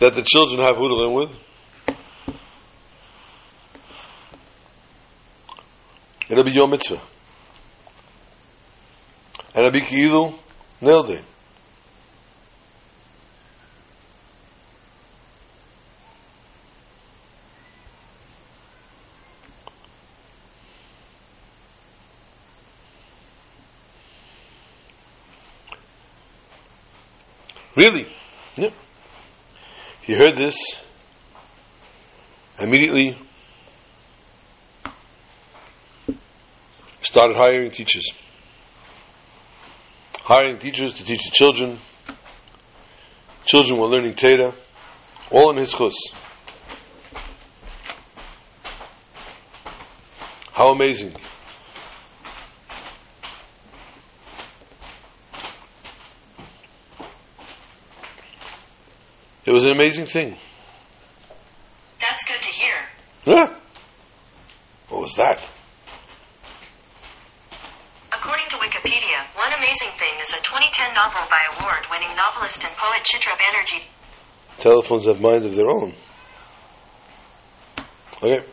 [0.00, 1.38] that the children have who to learn with.
[6.28, 7.00] It'll be your mitzvah.
[9.54, 10.34] Ki'ilu
[10.80, 11.24] nailed it.
[27.76, 28.06] Really?
[28.56, 28.70] Yeah.
[30.02, 30.56] He heard this
[32.58, 33.18] immediately
[37.02, 38.10] started hiring teachers.
[40.24, 41.78] Hiring teachers to teach the children.
[43.44, 44.54] Children were learning Torah,
[45.30, 45.94] all in his chus.
[50.52, 51.14] How amazing.
[59.44, 60.36] It was an amazing thing.
[62.00, 62.74] That's good to hear.
[63.26, 63.54] Huh?
[64.88, 65.46] What was that?
[68.24, 73.04] According to Wikipedia, one amazing thing is a 2010 novel by award-winning novelist and poet
[73.04, 73.82] Chitra Banerjee.
[74.60, 75.94] Telephones have minds of their own.
[78.22, 78.44] Okay.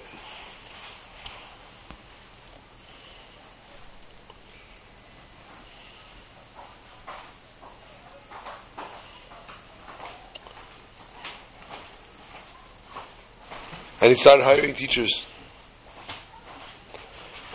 [14.02, 15.24] And he started hiring teachers.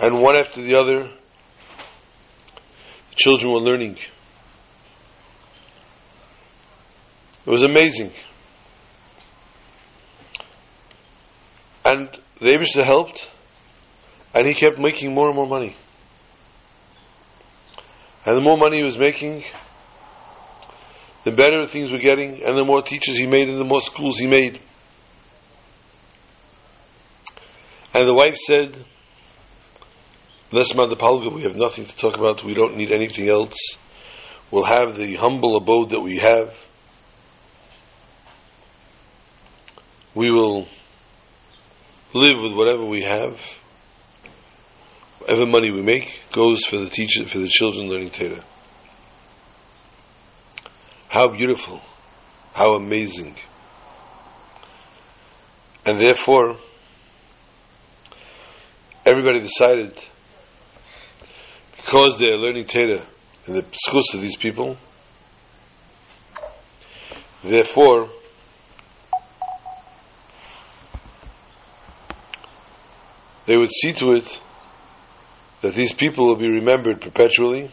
[0.01, 1.11] And one after the other,
[3.11, 3.99] the children were learning.
[7.47, 8.13] It was amazing.
[11.85, 12.09] And
[12.41, 13.29] the Abishah helped,
[14.35, 15.77] and he kept making more and more money.
[18.25, 19.45] And the more money he was making,
[21.23, 24.19] the better things were getting, and the more teachers he made, and the more schools
[24.19, 24.61] he made.
[27.95, 28.85] And the wife said,
[30.51, 33.57] Lesman the Palga, we have nothing to talk about, we don't need anything else.
[34.51, 36.53] We'll have the humble abode that we have.
[40.17, 40.67] We will
[42.15, 43.39] live with whatever we have.
[45.19, 48.43] Whatever money we make goes for the teacher, for the children learning Torah.
[51.11, 51.83] How beautiful.
[52.55, 53.37] How amazing.
[55.85, 56.57] And therefore,
[59.05, 60.03] everybody decided,
[61.77, 63.07] because they are learning Torah
[63.47, 64.79] in the schools of these people,
[67.45, 68.09] therefore,
[73.47, 74.41] they would see to it
[75.63, 77.71] that these people will be remembered perpetually.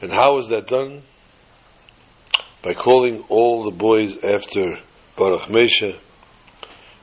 [0.00, 1.02] And how is that done?
[2.62, 4.78] By calling all the boys after
[5.16, 5.98] Baruch Moshe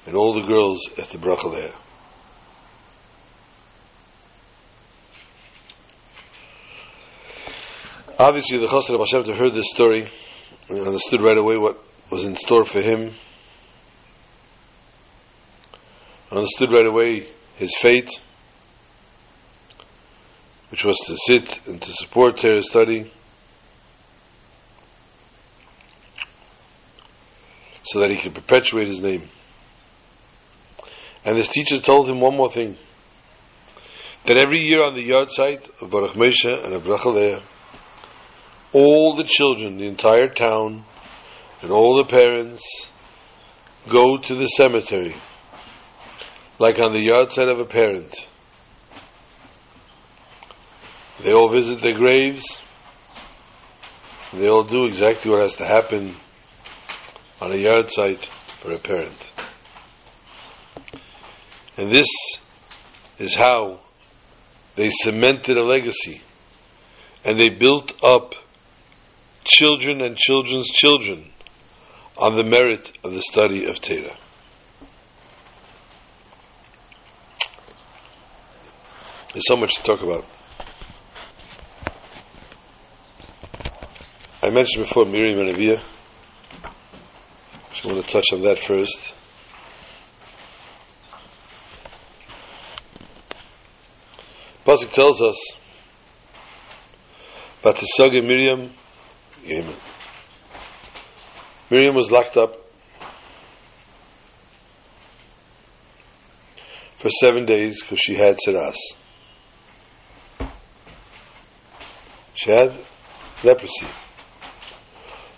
[0.05, 1.71] and all the girls after Brachaleh.
[8.19, 10.09] Obviously, the Chassid of Hashem heard this story
[10.69, 11.77] and understood right away what
[12.09, 13.13] was in store for him.
[16.31, 18.19] Understood right away his fate,
[20.69, 23.11] which was to sit and to support Torah study,
[27.83, 29.29] so that he could perpetuate his name.
[31.23, 32.77] And his teacher told him one more thing
[34.25, 37.41] that every year on the yard site of Baruch Moshe and of Rachaleh,
[38.73, 40.83] all the children, the entire town,
[41.61, 42.63] and all the parents
[43.89, 45.15] go to the cemetery,
[46.59, 48.27] like on the yard site of a parent.
[51.23, 52.61] They all visit their graves.
[54.33, 56.15] They all do exactly what has to happen
[57.41, 58.25] on a yard site
[58.61, 59.31] for a parent.
[61.77, 62.07] And this
[63.19, 63.79] is how
[64.75, 66.21] they cemented a legacy.
[67.23, 68.33] And they built up
[69.43, 71.31] children and children's children
[72.17, 74.17] on the merit of the study of Torah.
[79.37, 80.25] There's so much to talk about.
[84.41, 85.79] I mentioned before Miriam HaNeviah.
[86.63, 86.69] I
[87.83, 88.97] I want to touch on that first.
[94.65, 95.37] Pasuk tells us
[97.61, 98.71] about the saga Miriam.
[101.69, 102.57] Miriam was locked up
[106.97, 108.73] for seven days because she had tzaraas.
[112.37, 112.71] She had
[113.43, 113.87] leprosy.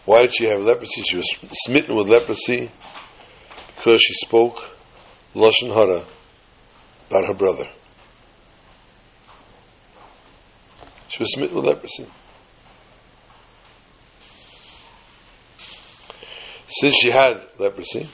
[0.04, 1.02] Why did she have leprosy?
[1.02, 1.28] She was
[1.66, 2.70] smitten with leprosy
[3.76, 4.62] because she spoke
[5.34, 6.04] Lashon Hara
[7.10, 7.70] about her brother.
[11.08, 12.06] She was smitten with leprosy.
[16.68, 18.10] Since she had leprosy,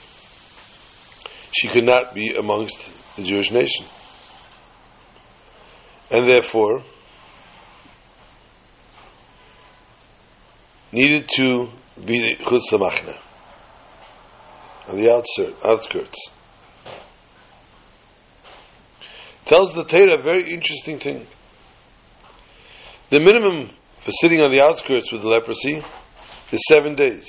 [1.52, 2.78] she could not be amongst
[3.16, 3.88] the Jewish nation.
[6.12, 6.84] And therefore,
[10.96, 11.68] needed to
[12.06, 13.18] be chutz machna
[14.88, 16.30] on the outskirts.
[19.46, 21.28] Tells the Torah a very interesting thing.
[23.10, 25.84] The minimum for sitting on the outskirts with leprosy
[26.54, 27.28] is seven days.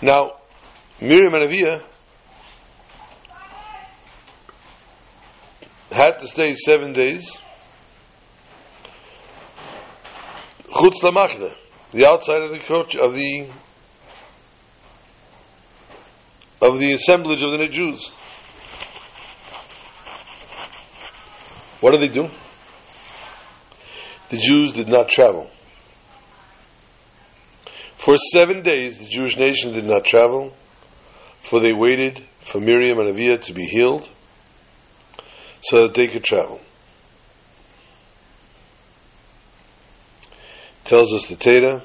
[0.00, 0.38] Now,
[0.98, 1.82] Miriam HaNeviah
[5.90, 7.38] had to stay seven days.
[10.72, 11.54] Chutz lamachna,
[11.92, 13.46] the outside of the coach of the
[16.62, 18.08] of the assemblage of the Jews.
[21.80, 22.28] What did they do?
[24.30, 25.50] The Jews did not travel.
[27.96, 30.54] For seven days, the Jewish nation did not travel,
[31.40, 34.08] for they waited for Miriam HaNeviah to be healed
[35.60, 36.60] so that they could travel.
[40.92, 41.82] Tells us the Torah.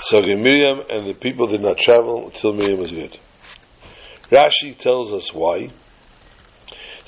[0.00, 3.18] So Miriam and the people did not travel until Miriam was good.
[4.30, 5.70] Rashi tells us why.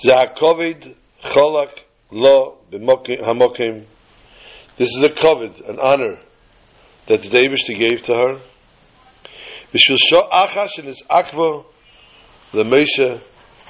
[0.03, 0.94] Zahakovid
[1.24, 1.80] cholak
[2.11, 3.84] lo hamokim.
[4.78, 6.18] This is a covet, an honor
[7.07, 8.40] that the Davish gave to her.
[9.74, 11.66] Bishul sho achash in his akvo
[12.53, 13.20] the Moshe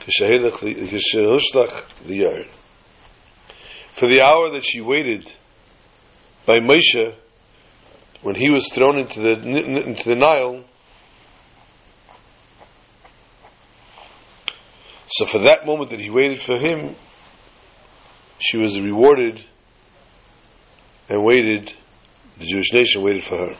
[0.02, 2.46] k'shehushlach liyar.
[3.98, 5.28] For the hour that she waited
[6.46, 7.14] by Moshe
[8.22, 10.62] when he was thrown into the into the Nile.
[15.08, 16.94] So for that moment that he waited for him,
[18.38, 19.44] she was rewarded
[21.08, 21.74] and waited.
[22.38, 23.56] The Jewish nation waited for her.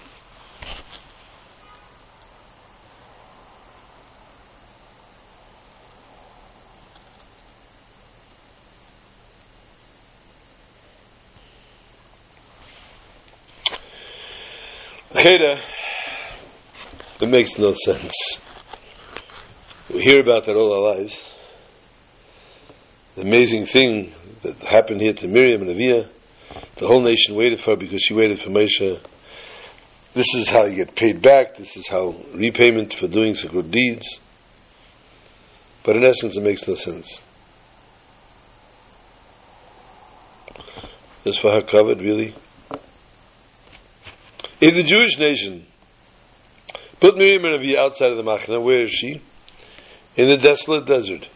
[17.21, 18.15] It makes no sense.
[19.93, 21.21] We hear about that all our lives.
[23.17, 26.09] The amazing thing that happened here to Miriam HaNeviah,
[26.77, 29.01] the whole nation waited for her because she waited for Moshe.
[30.15, 31.57] This is how you get paid back.
[31.57, 34.21] This is how repayment for doing some good deeds.
[35.83, 37.21] But in essence, it makes no sense.
[41.25, 42.35] Just for her covered, really.
[44.61, 45.67] If the Jewish nation
[47.01, 49.21] put Miriam and Avi outside of the Machna, where is she?
[50.17, 51.29] In the desolate desert.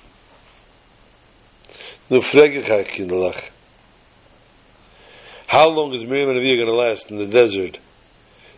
[5.47, 7.79] How long is Miriam and Avi going to last in the desert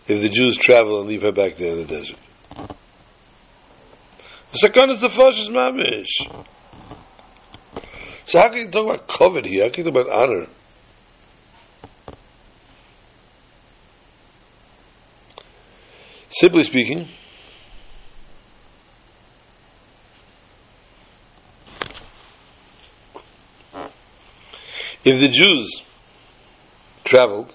[0.07, 2.19] if the Jews travel and leave her back there in the desert?
[4.53, 6.27] The Sakan is the first is Mamish.
[8.27, 9.65] So how can you talk about covet here?
[9.65, 10.47] How can you talk about honor?
[16.45, 17.09] Simply speaking,
[25.03, 25.81] if the Jews
[27.03, 27.55] traveled,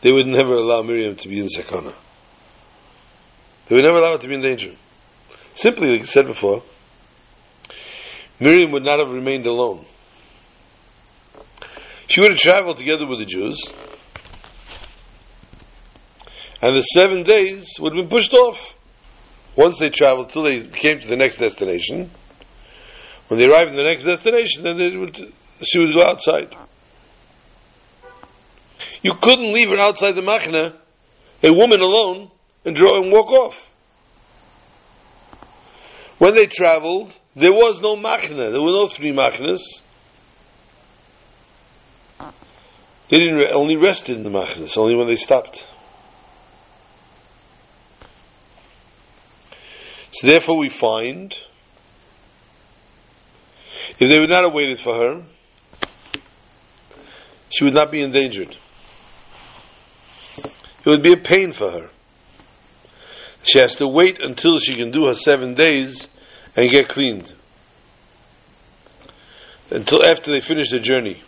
[0.00, 1.92] they would never allow Miriam to be in Sakana.
[3.68, 4.72] They would never allow her to be in danger.
[5.54, 6.62] Simply, like I said before,
[8.40, 9.84] Miriam would not have remained alone.
[12.08, 13.60] She would have traveled together with the Jews,
[16.62, 18.76] and the seven days would have been pushed off.
[19.56, 22.10] Once they traveled till they came to the next destination,
[23.28, 25.32] when they arrived in the next destination, then they would,
[25.62, 26.54] she would go outside.
[29.02, 30.74] You couldn't leave her outside the machna,
[31.42, 32.30] a woman alone,
[32.64, 33.68] and draw and walk off.
[36.18, 38.52] When they traveled, there was no machna.
[38.52, 39.60] There were no three machnas.
[43.08, 45.66] They didn't re- only rested in the machnas, only when they stopped.
[50.12, 51.34] So therefore we find,
[53.98, 55.22] if they would not have waited for her,
[57.48, 58.56] she would not be endangered.
[60.84, 61.90] It would be a pain for her.
[63.42, 66.06] She has to wait until she can do her seven days
[66.56, 67.32] and get cleaned.
[69.70, 71.22] Until after they finish the journey.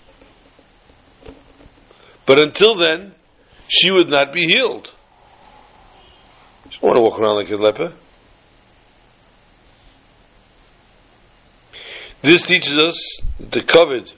[2.26, 3.14] But until then,
[3.68, 4.93] she would not be healed.
[6.70, 7.95] She don't want to walk around like a leper.
[12.25, 14.14] This teaches us the covet.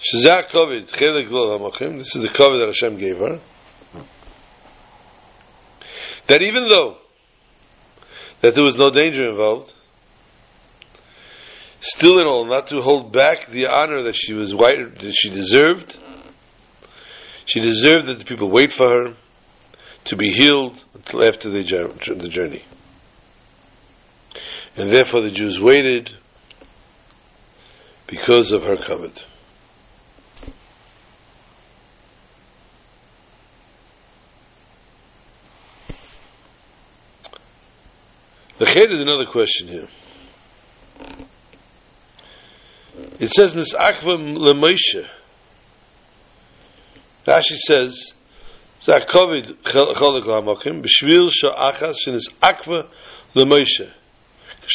[0.00, 1.98] Shazak covet, chelik lo hamakim.
[1.98, 3.38] This is the covet that Hashem gave her.
[6.26, 6.96] That even though
[8.40, 9.72] that there was no danger involved,
[11.78, 15.96] still in all, not to hold back the honor that she was that she deserved.
[17.44, 19.14] She deserved that the people wait for her
[20.06, 22.64] to be healed until after the journey.
[24.78, 26.10] And therefore the Jews waited
[28.06, 29.24] because of her covet.
[38.58, 39.88] The Ched is another question here.
[43.18, 45.08] It says Nisakva leMoshe.
[47.26, 48.12] Rashi says
[48.82, 52.86] Zakovid cholek la'amokim b'shvil shenisakva
[53.34, 53.90] leMoshe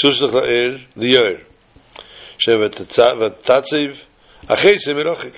[0.01, 1.43] li'yer
[2.45, 2.75] shevet
[3.43, 4.03] tatziv
[4.47, 5.35] achei semirochik.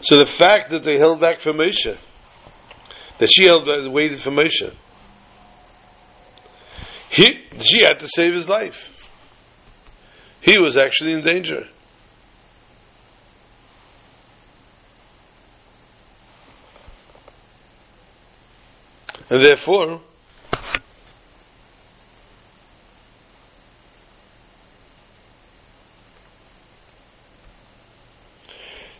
[0.00, 1.96] So the fact that they held back for Moshe,
[3.18, 4.74] that she held back, waited for Moshe,
[7.08, 9.10] he, she had to save his life.
[10.40, 11.68] He was actually in danger.
[19.30, 20.02] And therefore,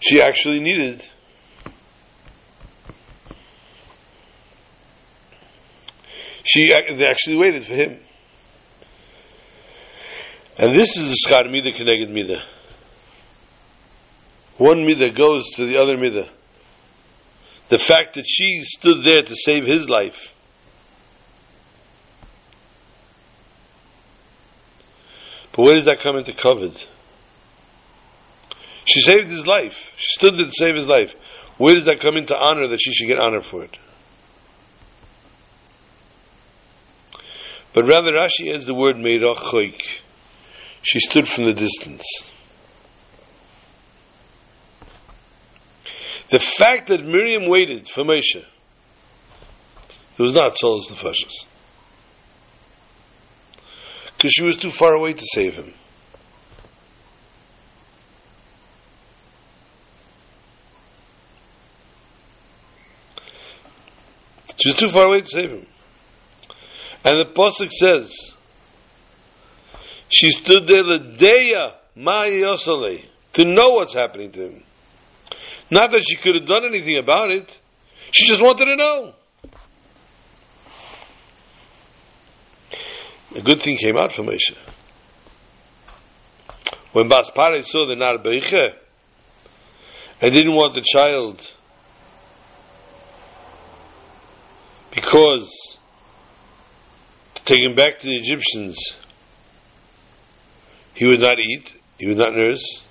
[0.05, 1.03] she actually needed
[6.45, 7.99] she they actually waited for him.
[10.57, 12.43] And this is the schar midah connected midah.
[14.59, 16.29] One midah goes to the other midah.
[17.71, 20.33] The fact that she stood there to save his life.
[25.53, 26.87] But where does that come into covet?
[28.85, 29.93] She saved his life.
[29.97, 31.15] She stood to save his life.
[31.57, 33.77] Where does that come into honor that she should get honor for it?
[37.73, 39.81] But rather Rashi adds the word Meirachoik.
[40.83, 42.05] She stood from the distance.
[46.29, 48.47] The fact that Miriam waited for Moshe, it
[50.19, 51.47] was not Sol's Nefashis.
[54.17, 55.75] Because she was too far away to save him.
[64.65, 65.67] She was too far away to save him.
[67.05, 68.33] And the Pasuk says,
[70.09, 73.05] she stood there the deya ma'yosale
[73.35, 74.63] to know what's happening to him.
[75.71, 77.47] Not that she could have done anything about it.
[78.13, 79.15] She just wanted to know.
[83.35, 84.57] A good thing came out from Moshe.
[86.93, 88.75] When Baspare saw the Nar Beiche
[90.23, 91.53] and didn't want the child
[94.95, 95.79] because
[97.35, 98.77] to take him back to the Egyptians
[100.95, 102.83] he would not eat, he would not nurse.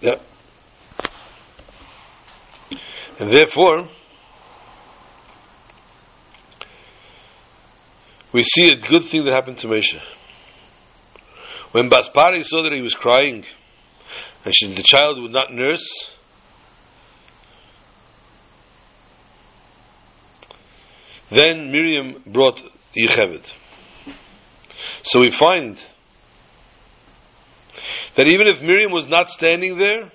[0.00, 0.14] Yeah.
[3.20, 3.88] And therefore,
[8.32, 10.00] we see a good thing that happened to Moshe.
[11.72, 13.44] When Baspari saw that he was crying,
[14.44, 15.88] and she, the child would not nurse,
[21.32, 22.60] Then Miriam brought
[22.94, 23.54] Yocheved.
[25.02, 25.82] So we find
[28.16, 30.12] that even if Miriam was not standing there,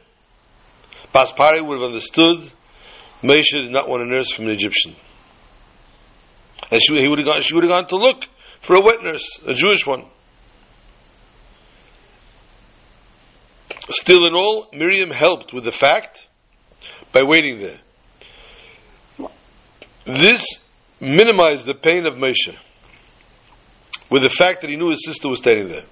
[1.16, 2.51] Baspari would have understood
[3.24, 4.93] Moshe did not want a nurse from an Egyptian.
[6.70, 8.26] And she, he would have gone, she would have gone to look
[8.62, 10.05] for a wet nurse, a Jewish one.
[13.89, 16.27] Still in all, Miriam helped with the fact
[17.13, 17.79] by waiting there.
[20.05, 20.45] This
[20.99, 22.55] minimized the pain of Moshe
[24.09, 25.83] with the fact that he knew his sister was standing there.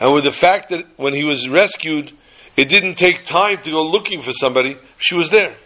[0.00, 2.12] And with the fact that when he was rescued,
[2.56, 5.56] it didn't take time to go looking for somebody, she was there.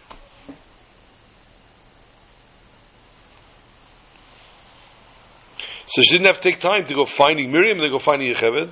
[5.87, 8.33] So she didn't have to take time to go finding Miriam and then go finding
[8.33, 8.71] Yocheved.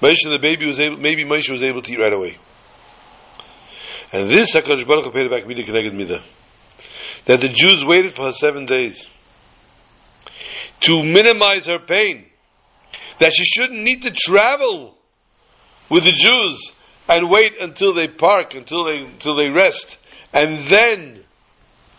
[0.00, 2.38] Moshe the baby was able, maybe Moshe was able to eat right away.
[4.12, 6.22] And this HaKadosh Baruch Hu paid back Keneged.
[7.26, 9.06] That the Jews waited for her seven days.
[10.82, 12.26] To minimize her pain.
[13.18, 14.96] That she shouldn't need to travel
[15.90, 16.72] with the Jews
[17.08, 19.98] and wait until they park, until they, until they rest,
[20.32, 21.24] and then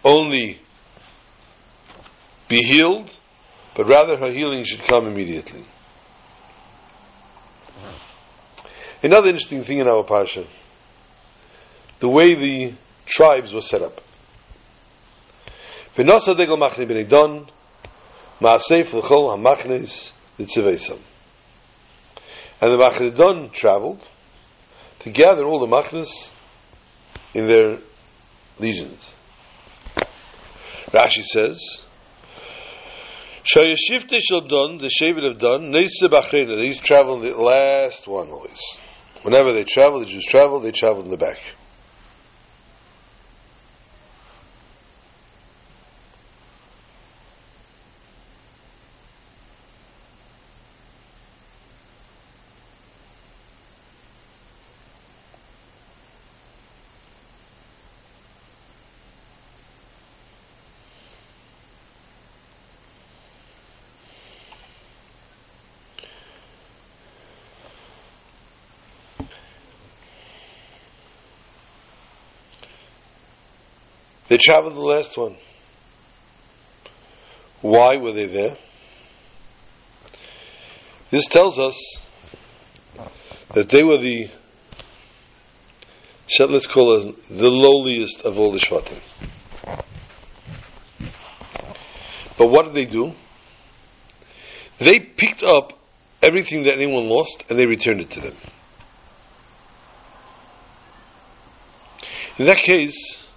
[0.04, 0.60] only
[2.48, 3.12] be healed,
[3.76, 5.66] but rather her healing should come immediately.
[9.04, 10.46] Another interesting thing in our parsha,
[12.00, 12.74] the way the
[13.06, 14.02] tribes were set up.
[15.96, 17.48] V'nosa degel machne b'nei don,
[18.40, 21.00] ma'asef l'chol ha'machnes l'tziveisam.
[22.62, 24.08] And the Machne traveled
[25.00, 26.30] to gather all the Machnes
[27.34, 27.80] in their
[28.60, 29.16] legions.
[30.92, 31.82] Rashi says,
[33.44, 37.38] Shayashifte shall done, the Shevet have done, Neitze Bachrena, they used to travel in the
[37.38, 38.62] last one always.
[39.24, 41.40] Whenever they travel, the Jews travel, they travel in the back.
[74.32, 75.36] They traveled the last one.
[77.60, 78.56] Why were they there?
[81.10, 81.78] This tells us
[83.54, 84.30] that they were the,
[86.48, 89.02] let's call it the lowliest of all the Shvatim.
[92.38, 93.12] But what did they do?
[94.80, 95.78] They picked up
[96.22, 98.38] everything that anyone lost and they returned it to them.
[102.38, 103.28] In that case,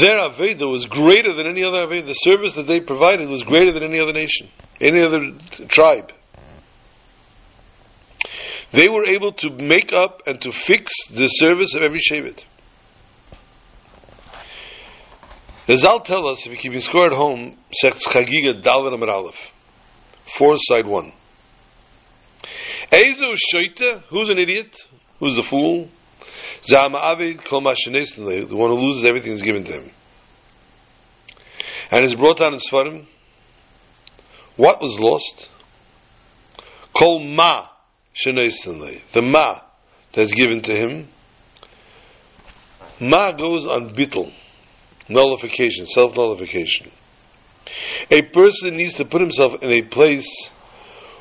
[0.00, 2.06] their Aveda was greater than any other Aveda.
[2.06, 4.48] The service that they provided was greater than any other nation,
[4.80, 5.32] any other
[5.68, 6.12] tribe.
[8.72, 12.44] They were able to make up and to fix the service of every Shevet.
[15.68, 19.52] I'll tell us, if you keep your score at home, Sech Chagiga Dalvin Amar Aleph,
[20.36, 21.12] 4 side 1.
[22.92, 24.76] Ezo Shoita, who's an idiot?
[25.18, 25.88] Who's the fool?
[26.66, 29.90] The one who loses everything is given to him.
[31.90, 33.06] And is brought down in Sfarim.
[34.56, 35.48] What was lost?
[36.96, 37.68] Kol Ma
[38.24, 39.60] the Ma
[40.14, 41.08] that's given to him.
[43.00, 44.32] Ma goes on bittel,
[45.08, 46.90] nullification, self nullification.
[48.10, 50.28] A person needs to put himself in a place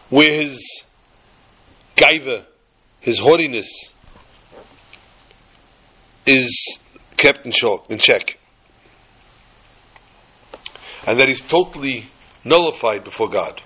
[0.09, 0.83] where his
[1.95, 2.45] gaiva,
[2.99, 3.71] his haughtiness,
[6.25, 6.77] is
[7.17, 8.37] kept in, shock, in check.
[11.05, 12.09] And that he's totally
[12.43, 13.61] nullified before God.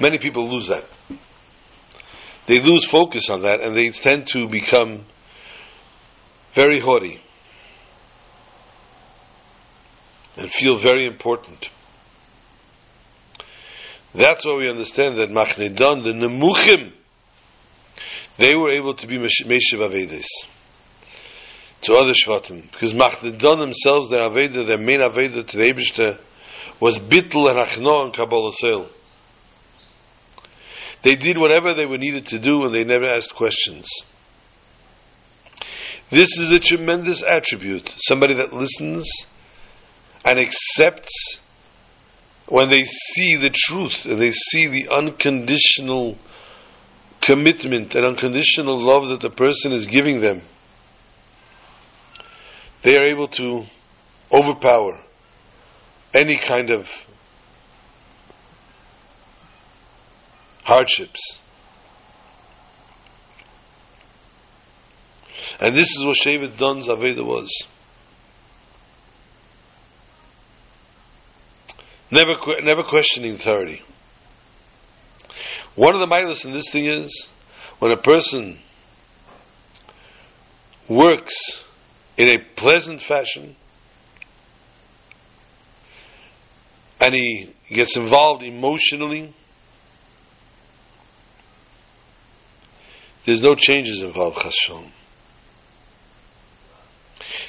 [0.00, 0.84] Many people lose that.
[2.46, 5.04] They lose focus on that and they tend to become
[6.54, 7.20] very haughty
[10.36, 11.68] and feel very important.
[14.14, 16.92] That's why we understand that Machnedan, the Nemuchim,
[18.38, 20.26] they were able to be Meshiv Avedis
[21.82, 22.70] to other Shvatim.
[22.70, 26.18] Because Machdadon themselves, their Aveda, their main Aveda to the Ebishter,
[26.80, 28.88] was Bittel and Achno and Kabbalah Sale.
[31.02, 33.88] They did whatever they were needed to do and they never asked questions.
[36.10, 37.92] This is a tremendous attribute.
[38.06, 39.08] Somebody that listens
[40.24, 41.38] and accepts
[42.46, 46.18] when they see the truth and they see the unconditional
[47.22, 50.42] commitment and unconditional love that the person is giving them,
[52.82, 53.64] they are able to
[54.32, 55.00] overpower
[56.12, 56.88] any kind of
[60.64, 61.20] hardships.
[65.60, 67.48] And this is what Shevet Dun's Aveda was.
[72.12, 73.82] never never questioning authority.
[75.74, 77.28] One of the milas in this thing is
[77.78, 78.58] when a person
[80.88, 81.34] works
[82.16, 83.56] in a pleasant fashion
[87.00, 89.34] and he gets involved emotionally,
[93.24, 94.90] there's no changes involved, Chashon.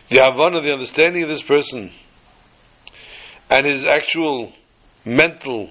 [0.09, 1.91] The Havana, the understanding of this person,
[3.49, 4.53] and his actual
[5.03, 5.69] mental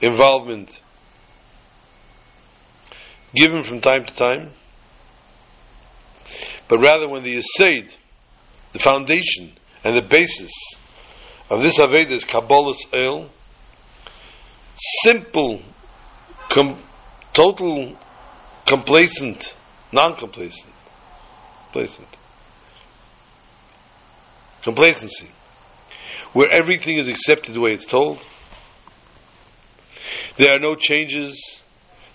[0.00, 0.80] involvement
[3.34, 4.50] given from time to time,
[6.68, 7.94] but rather when the Yesed,
[8.72, 9.52] the foundation
[9.84, 10.50] and the basis
[11.50, 13.30] of this Aveda is Kabbalah's El,
[15.02, 15.60] simple,
[16.48, 16.80] com-
[17.34, 17.96] total
[18.66, 19.54] complacent,
[19.92, 20.72] non-complacent,
[21.72, 22.08] complacent,
[24.62, 25.28] complacency,
[26.32, 28.18] where everything is accepted the way it's told.
[30.38, 31.60] There are no changes.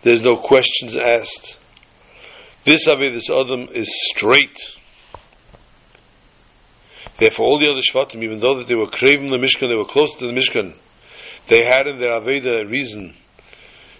[0.07, 1.57] There's no questions asked.
[2.63, 4.57] This Ave, this Adam is straight.
[7.19, 9.83] Therefore, all the other Shvatim, even though that they were craving the Mishkan, they were
[9.83, 10.75] close to the Mishkan,
[11.49, 13.15] they had in their Aveda a reason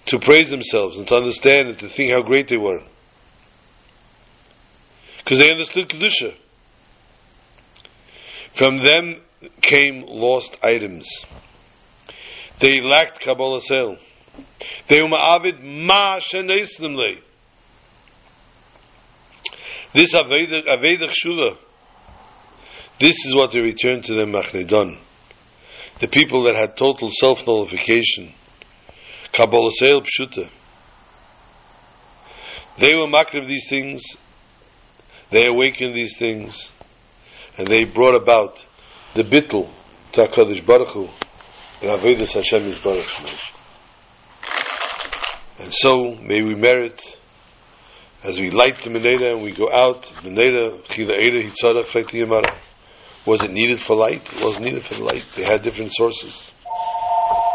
[0.06, 2.80] to praise themselves and to understand and to think how great they were.
[5.18, 6.34] Because they understood Kedusha.
[8.54, 9.20] From them
[9.60, 11.06] came lost items.
[12.60, 13.98] They lacked Kabbalah sale.
[19.92, 21.58] This Aveda Chshuva,
[22.98, 24.98] this is what they returned to them Machnedon.
[26.00, 28.32] The people that had total self-nullification.
[29.32, 30.48] Kabbalah Seil Pshuta.
[32.78, 34.02] They were makriv these things,
[35.30, 36.70] they awakened these things,
[37.58, 38.64] and they brought about
[39.14, 39.68] the bittul
[40.12, 41.08] to HaKadosh Baruch Hu,
[41.82, 43.57] and Avedis Hashem Baruch Hu.
[45.58, 47.02] And so, may we merit,
[48.22, 52.56] as we light the Meneda and we go out, Meneda, Chila Eda, Hitzadach, Fekti Yamara,
[53.26, 54.22] was it needed for light?
[54.32, 55.24] It wasn't needed for the light.
[55.34, 56.52] They had different sources.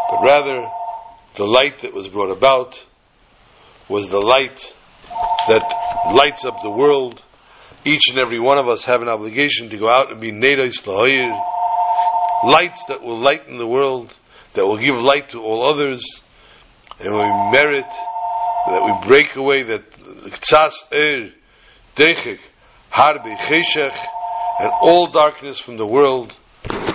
[0.10, 0.70] But rather,
[1.38, 2.78] the light that was brought about
[3.88, 4.74] was the light
[5.48, 5.64] that
[6.14, 7.24] lights up the world.
[7.86, 10.84] Each and every one of us have an obligation to go out and be Nedais
[10.84, 14.14] Lahoyir, lights that will lighten the world,
[14.56, 16.22] that will give light to all others,
[17.00, 17.22] and we
[17.52, 17.90] merit
[18.68, 21.32] that we break away that Ktsas Er,
[21.96, 22.40] Dechik,
[22.92, 23.98] Harbi, Cheshech,
[24.60, 26.36] and all darkness from the world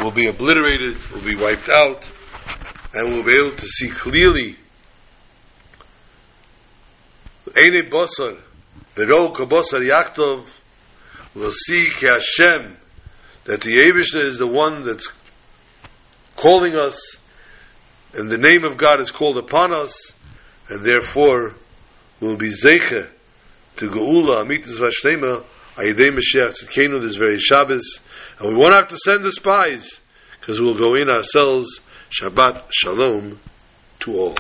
[0.01, 2.07] will be obliterated, will be wiped out,
[2.95, 4.57] and we'll be able to see clearly.
[7.57, 8.39] Eine Bosar,
[8.95, 10.49] Vero Kabosar Yaktov,
[11.35, 12.77] will see Ki Hashem,
[13.45, 15.09] that the Abishna is the one that's
[16.37, 17.18] calling us,
[18.15, 20.13] and the name of God is called upon us,
[20.69, 21.55] and therefore
[22.21, 23.09] we'll be Zeiche
[23.77, 25.45] to Geula, Amitis Vashlema,
[25.77, 28.01] Ayidei Mashiach Tzidkenu, this very Shabbos,
[28.39, 30.01] and we won't have to send the spies,
[30.41, 31.81] because we'll go in ourselves,
[32.11, 33.39] Shabbat Shalom
[34.01, 34.37] to all.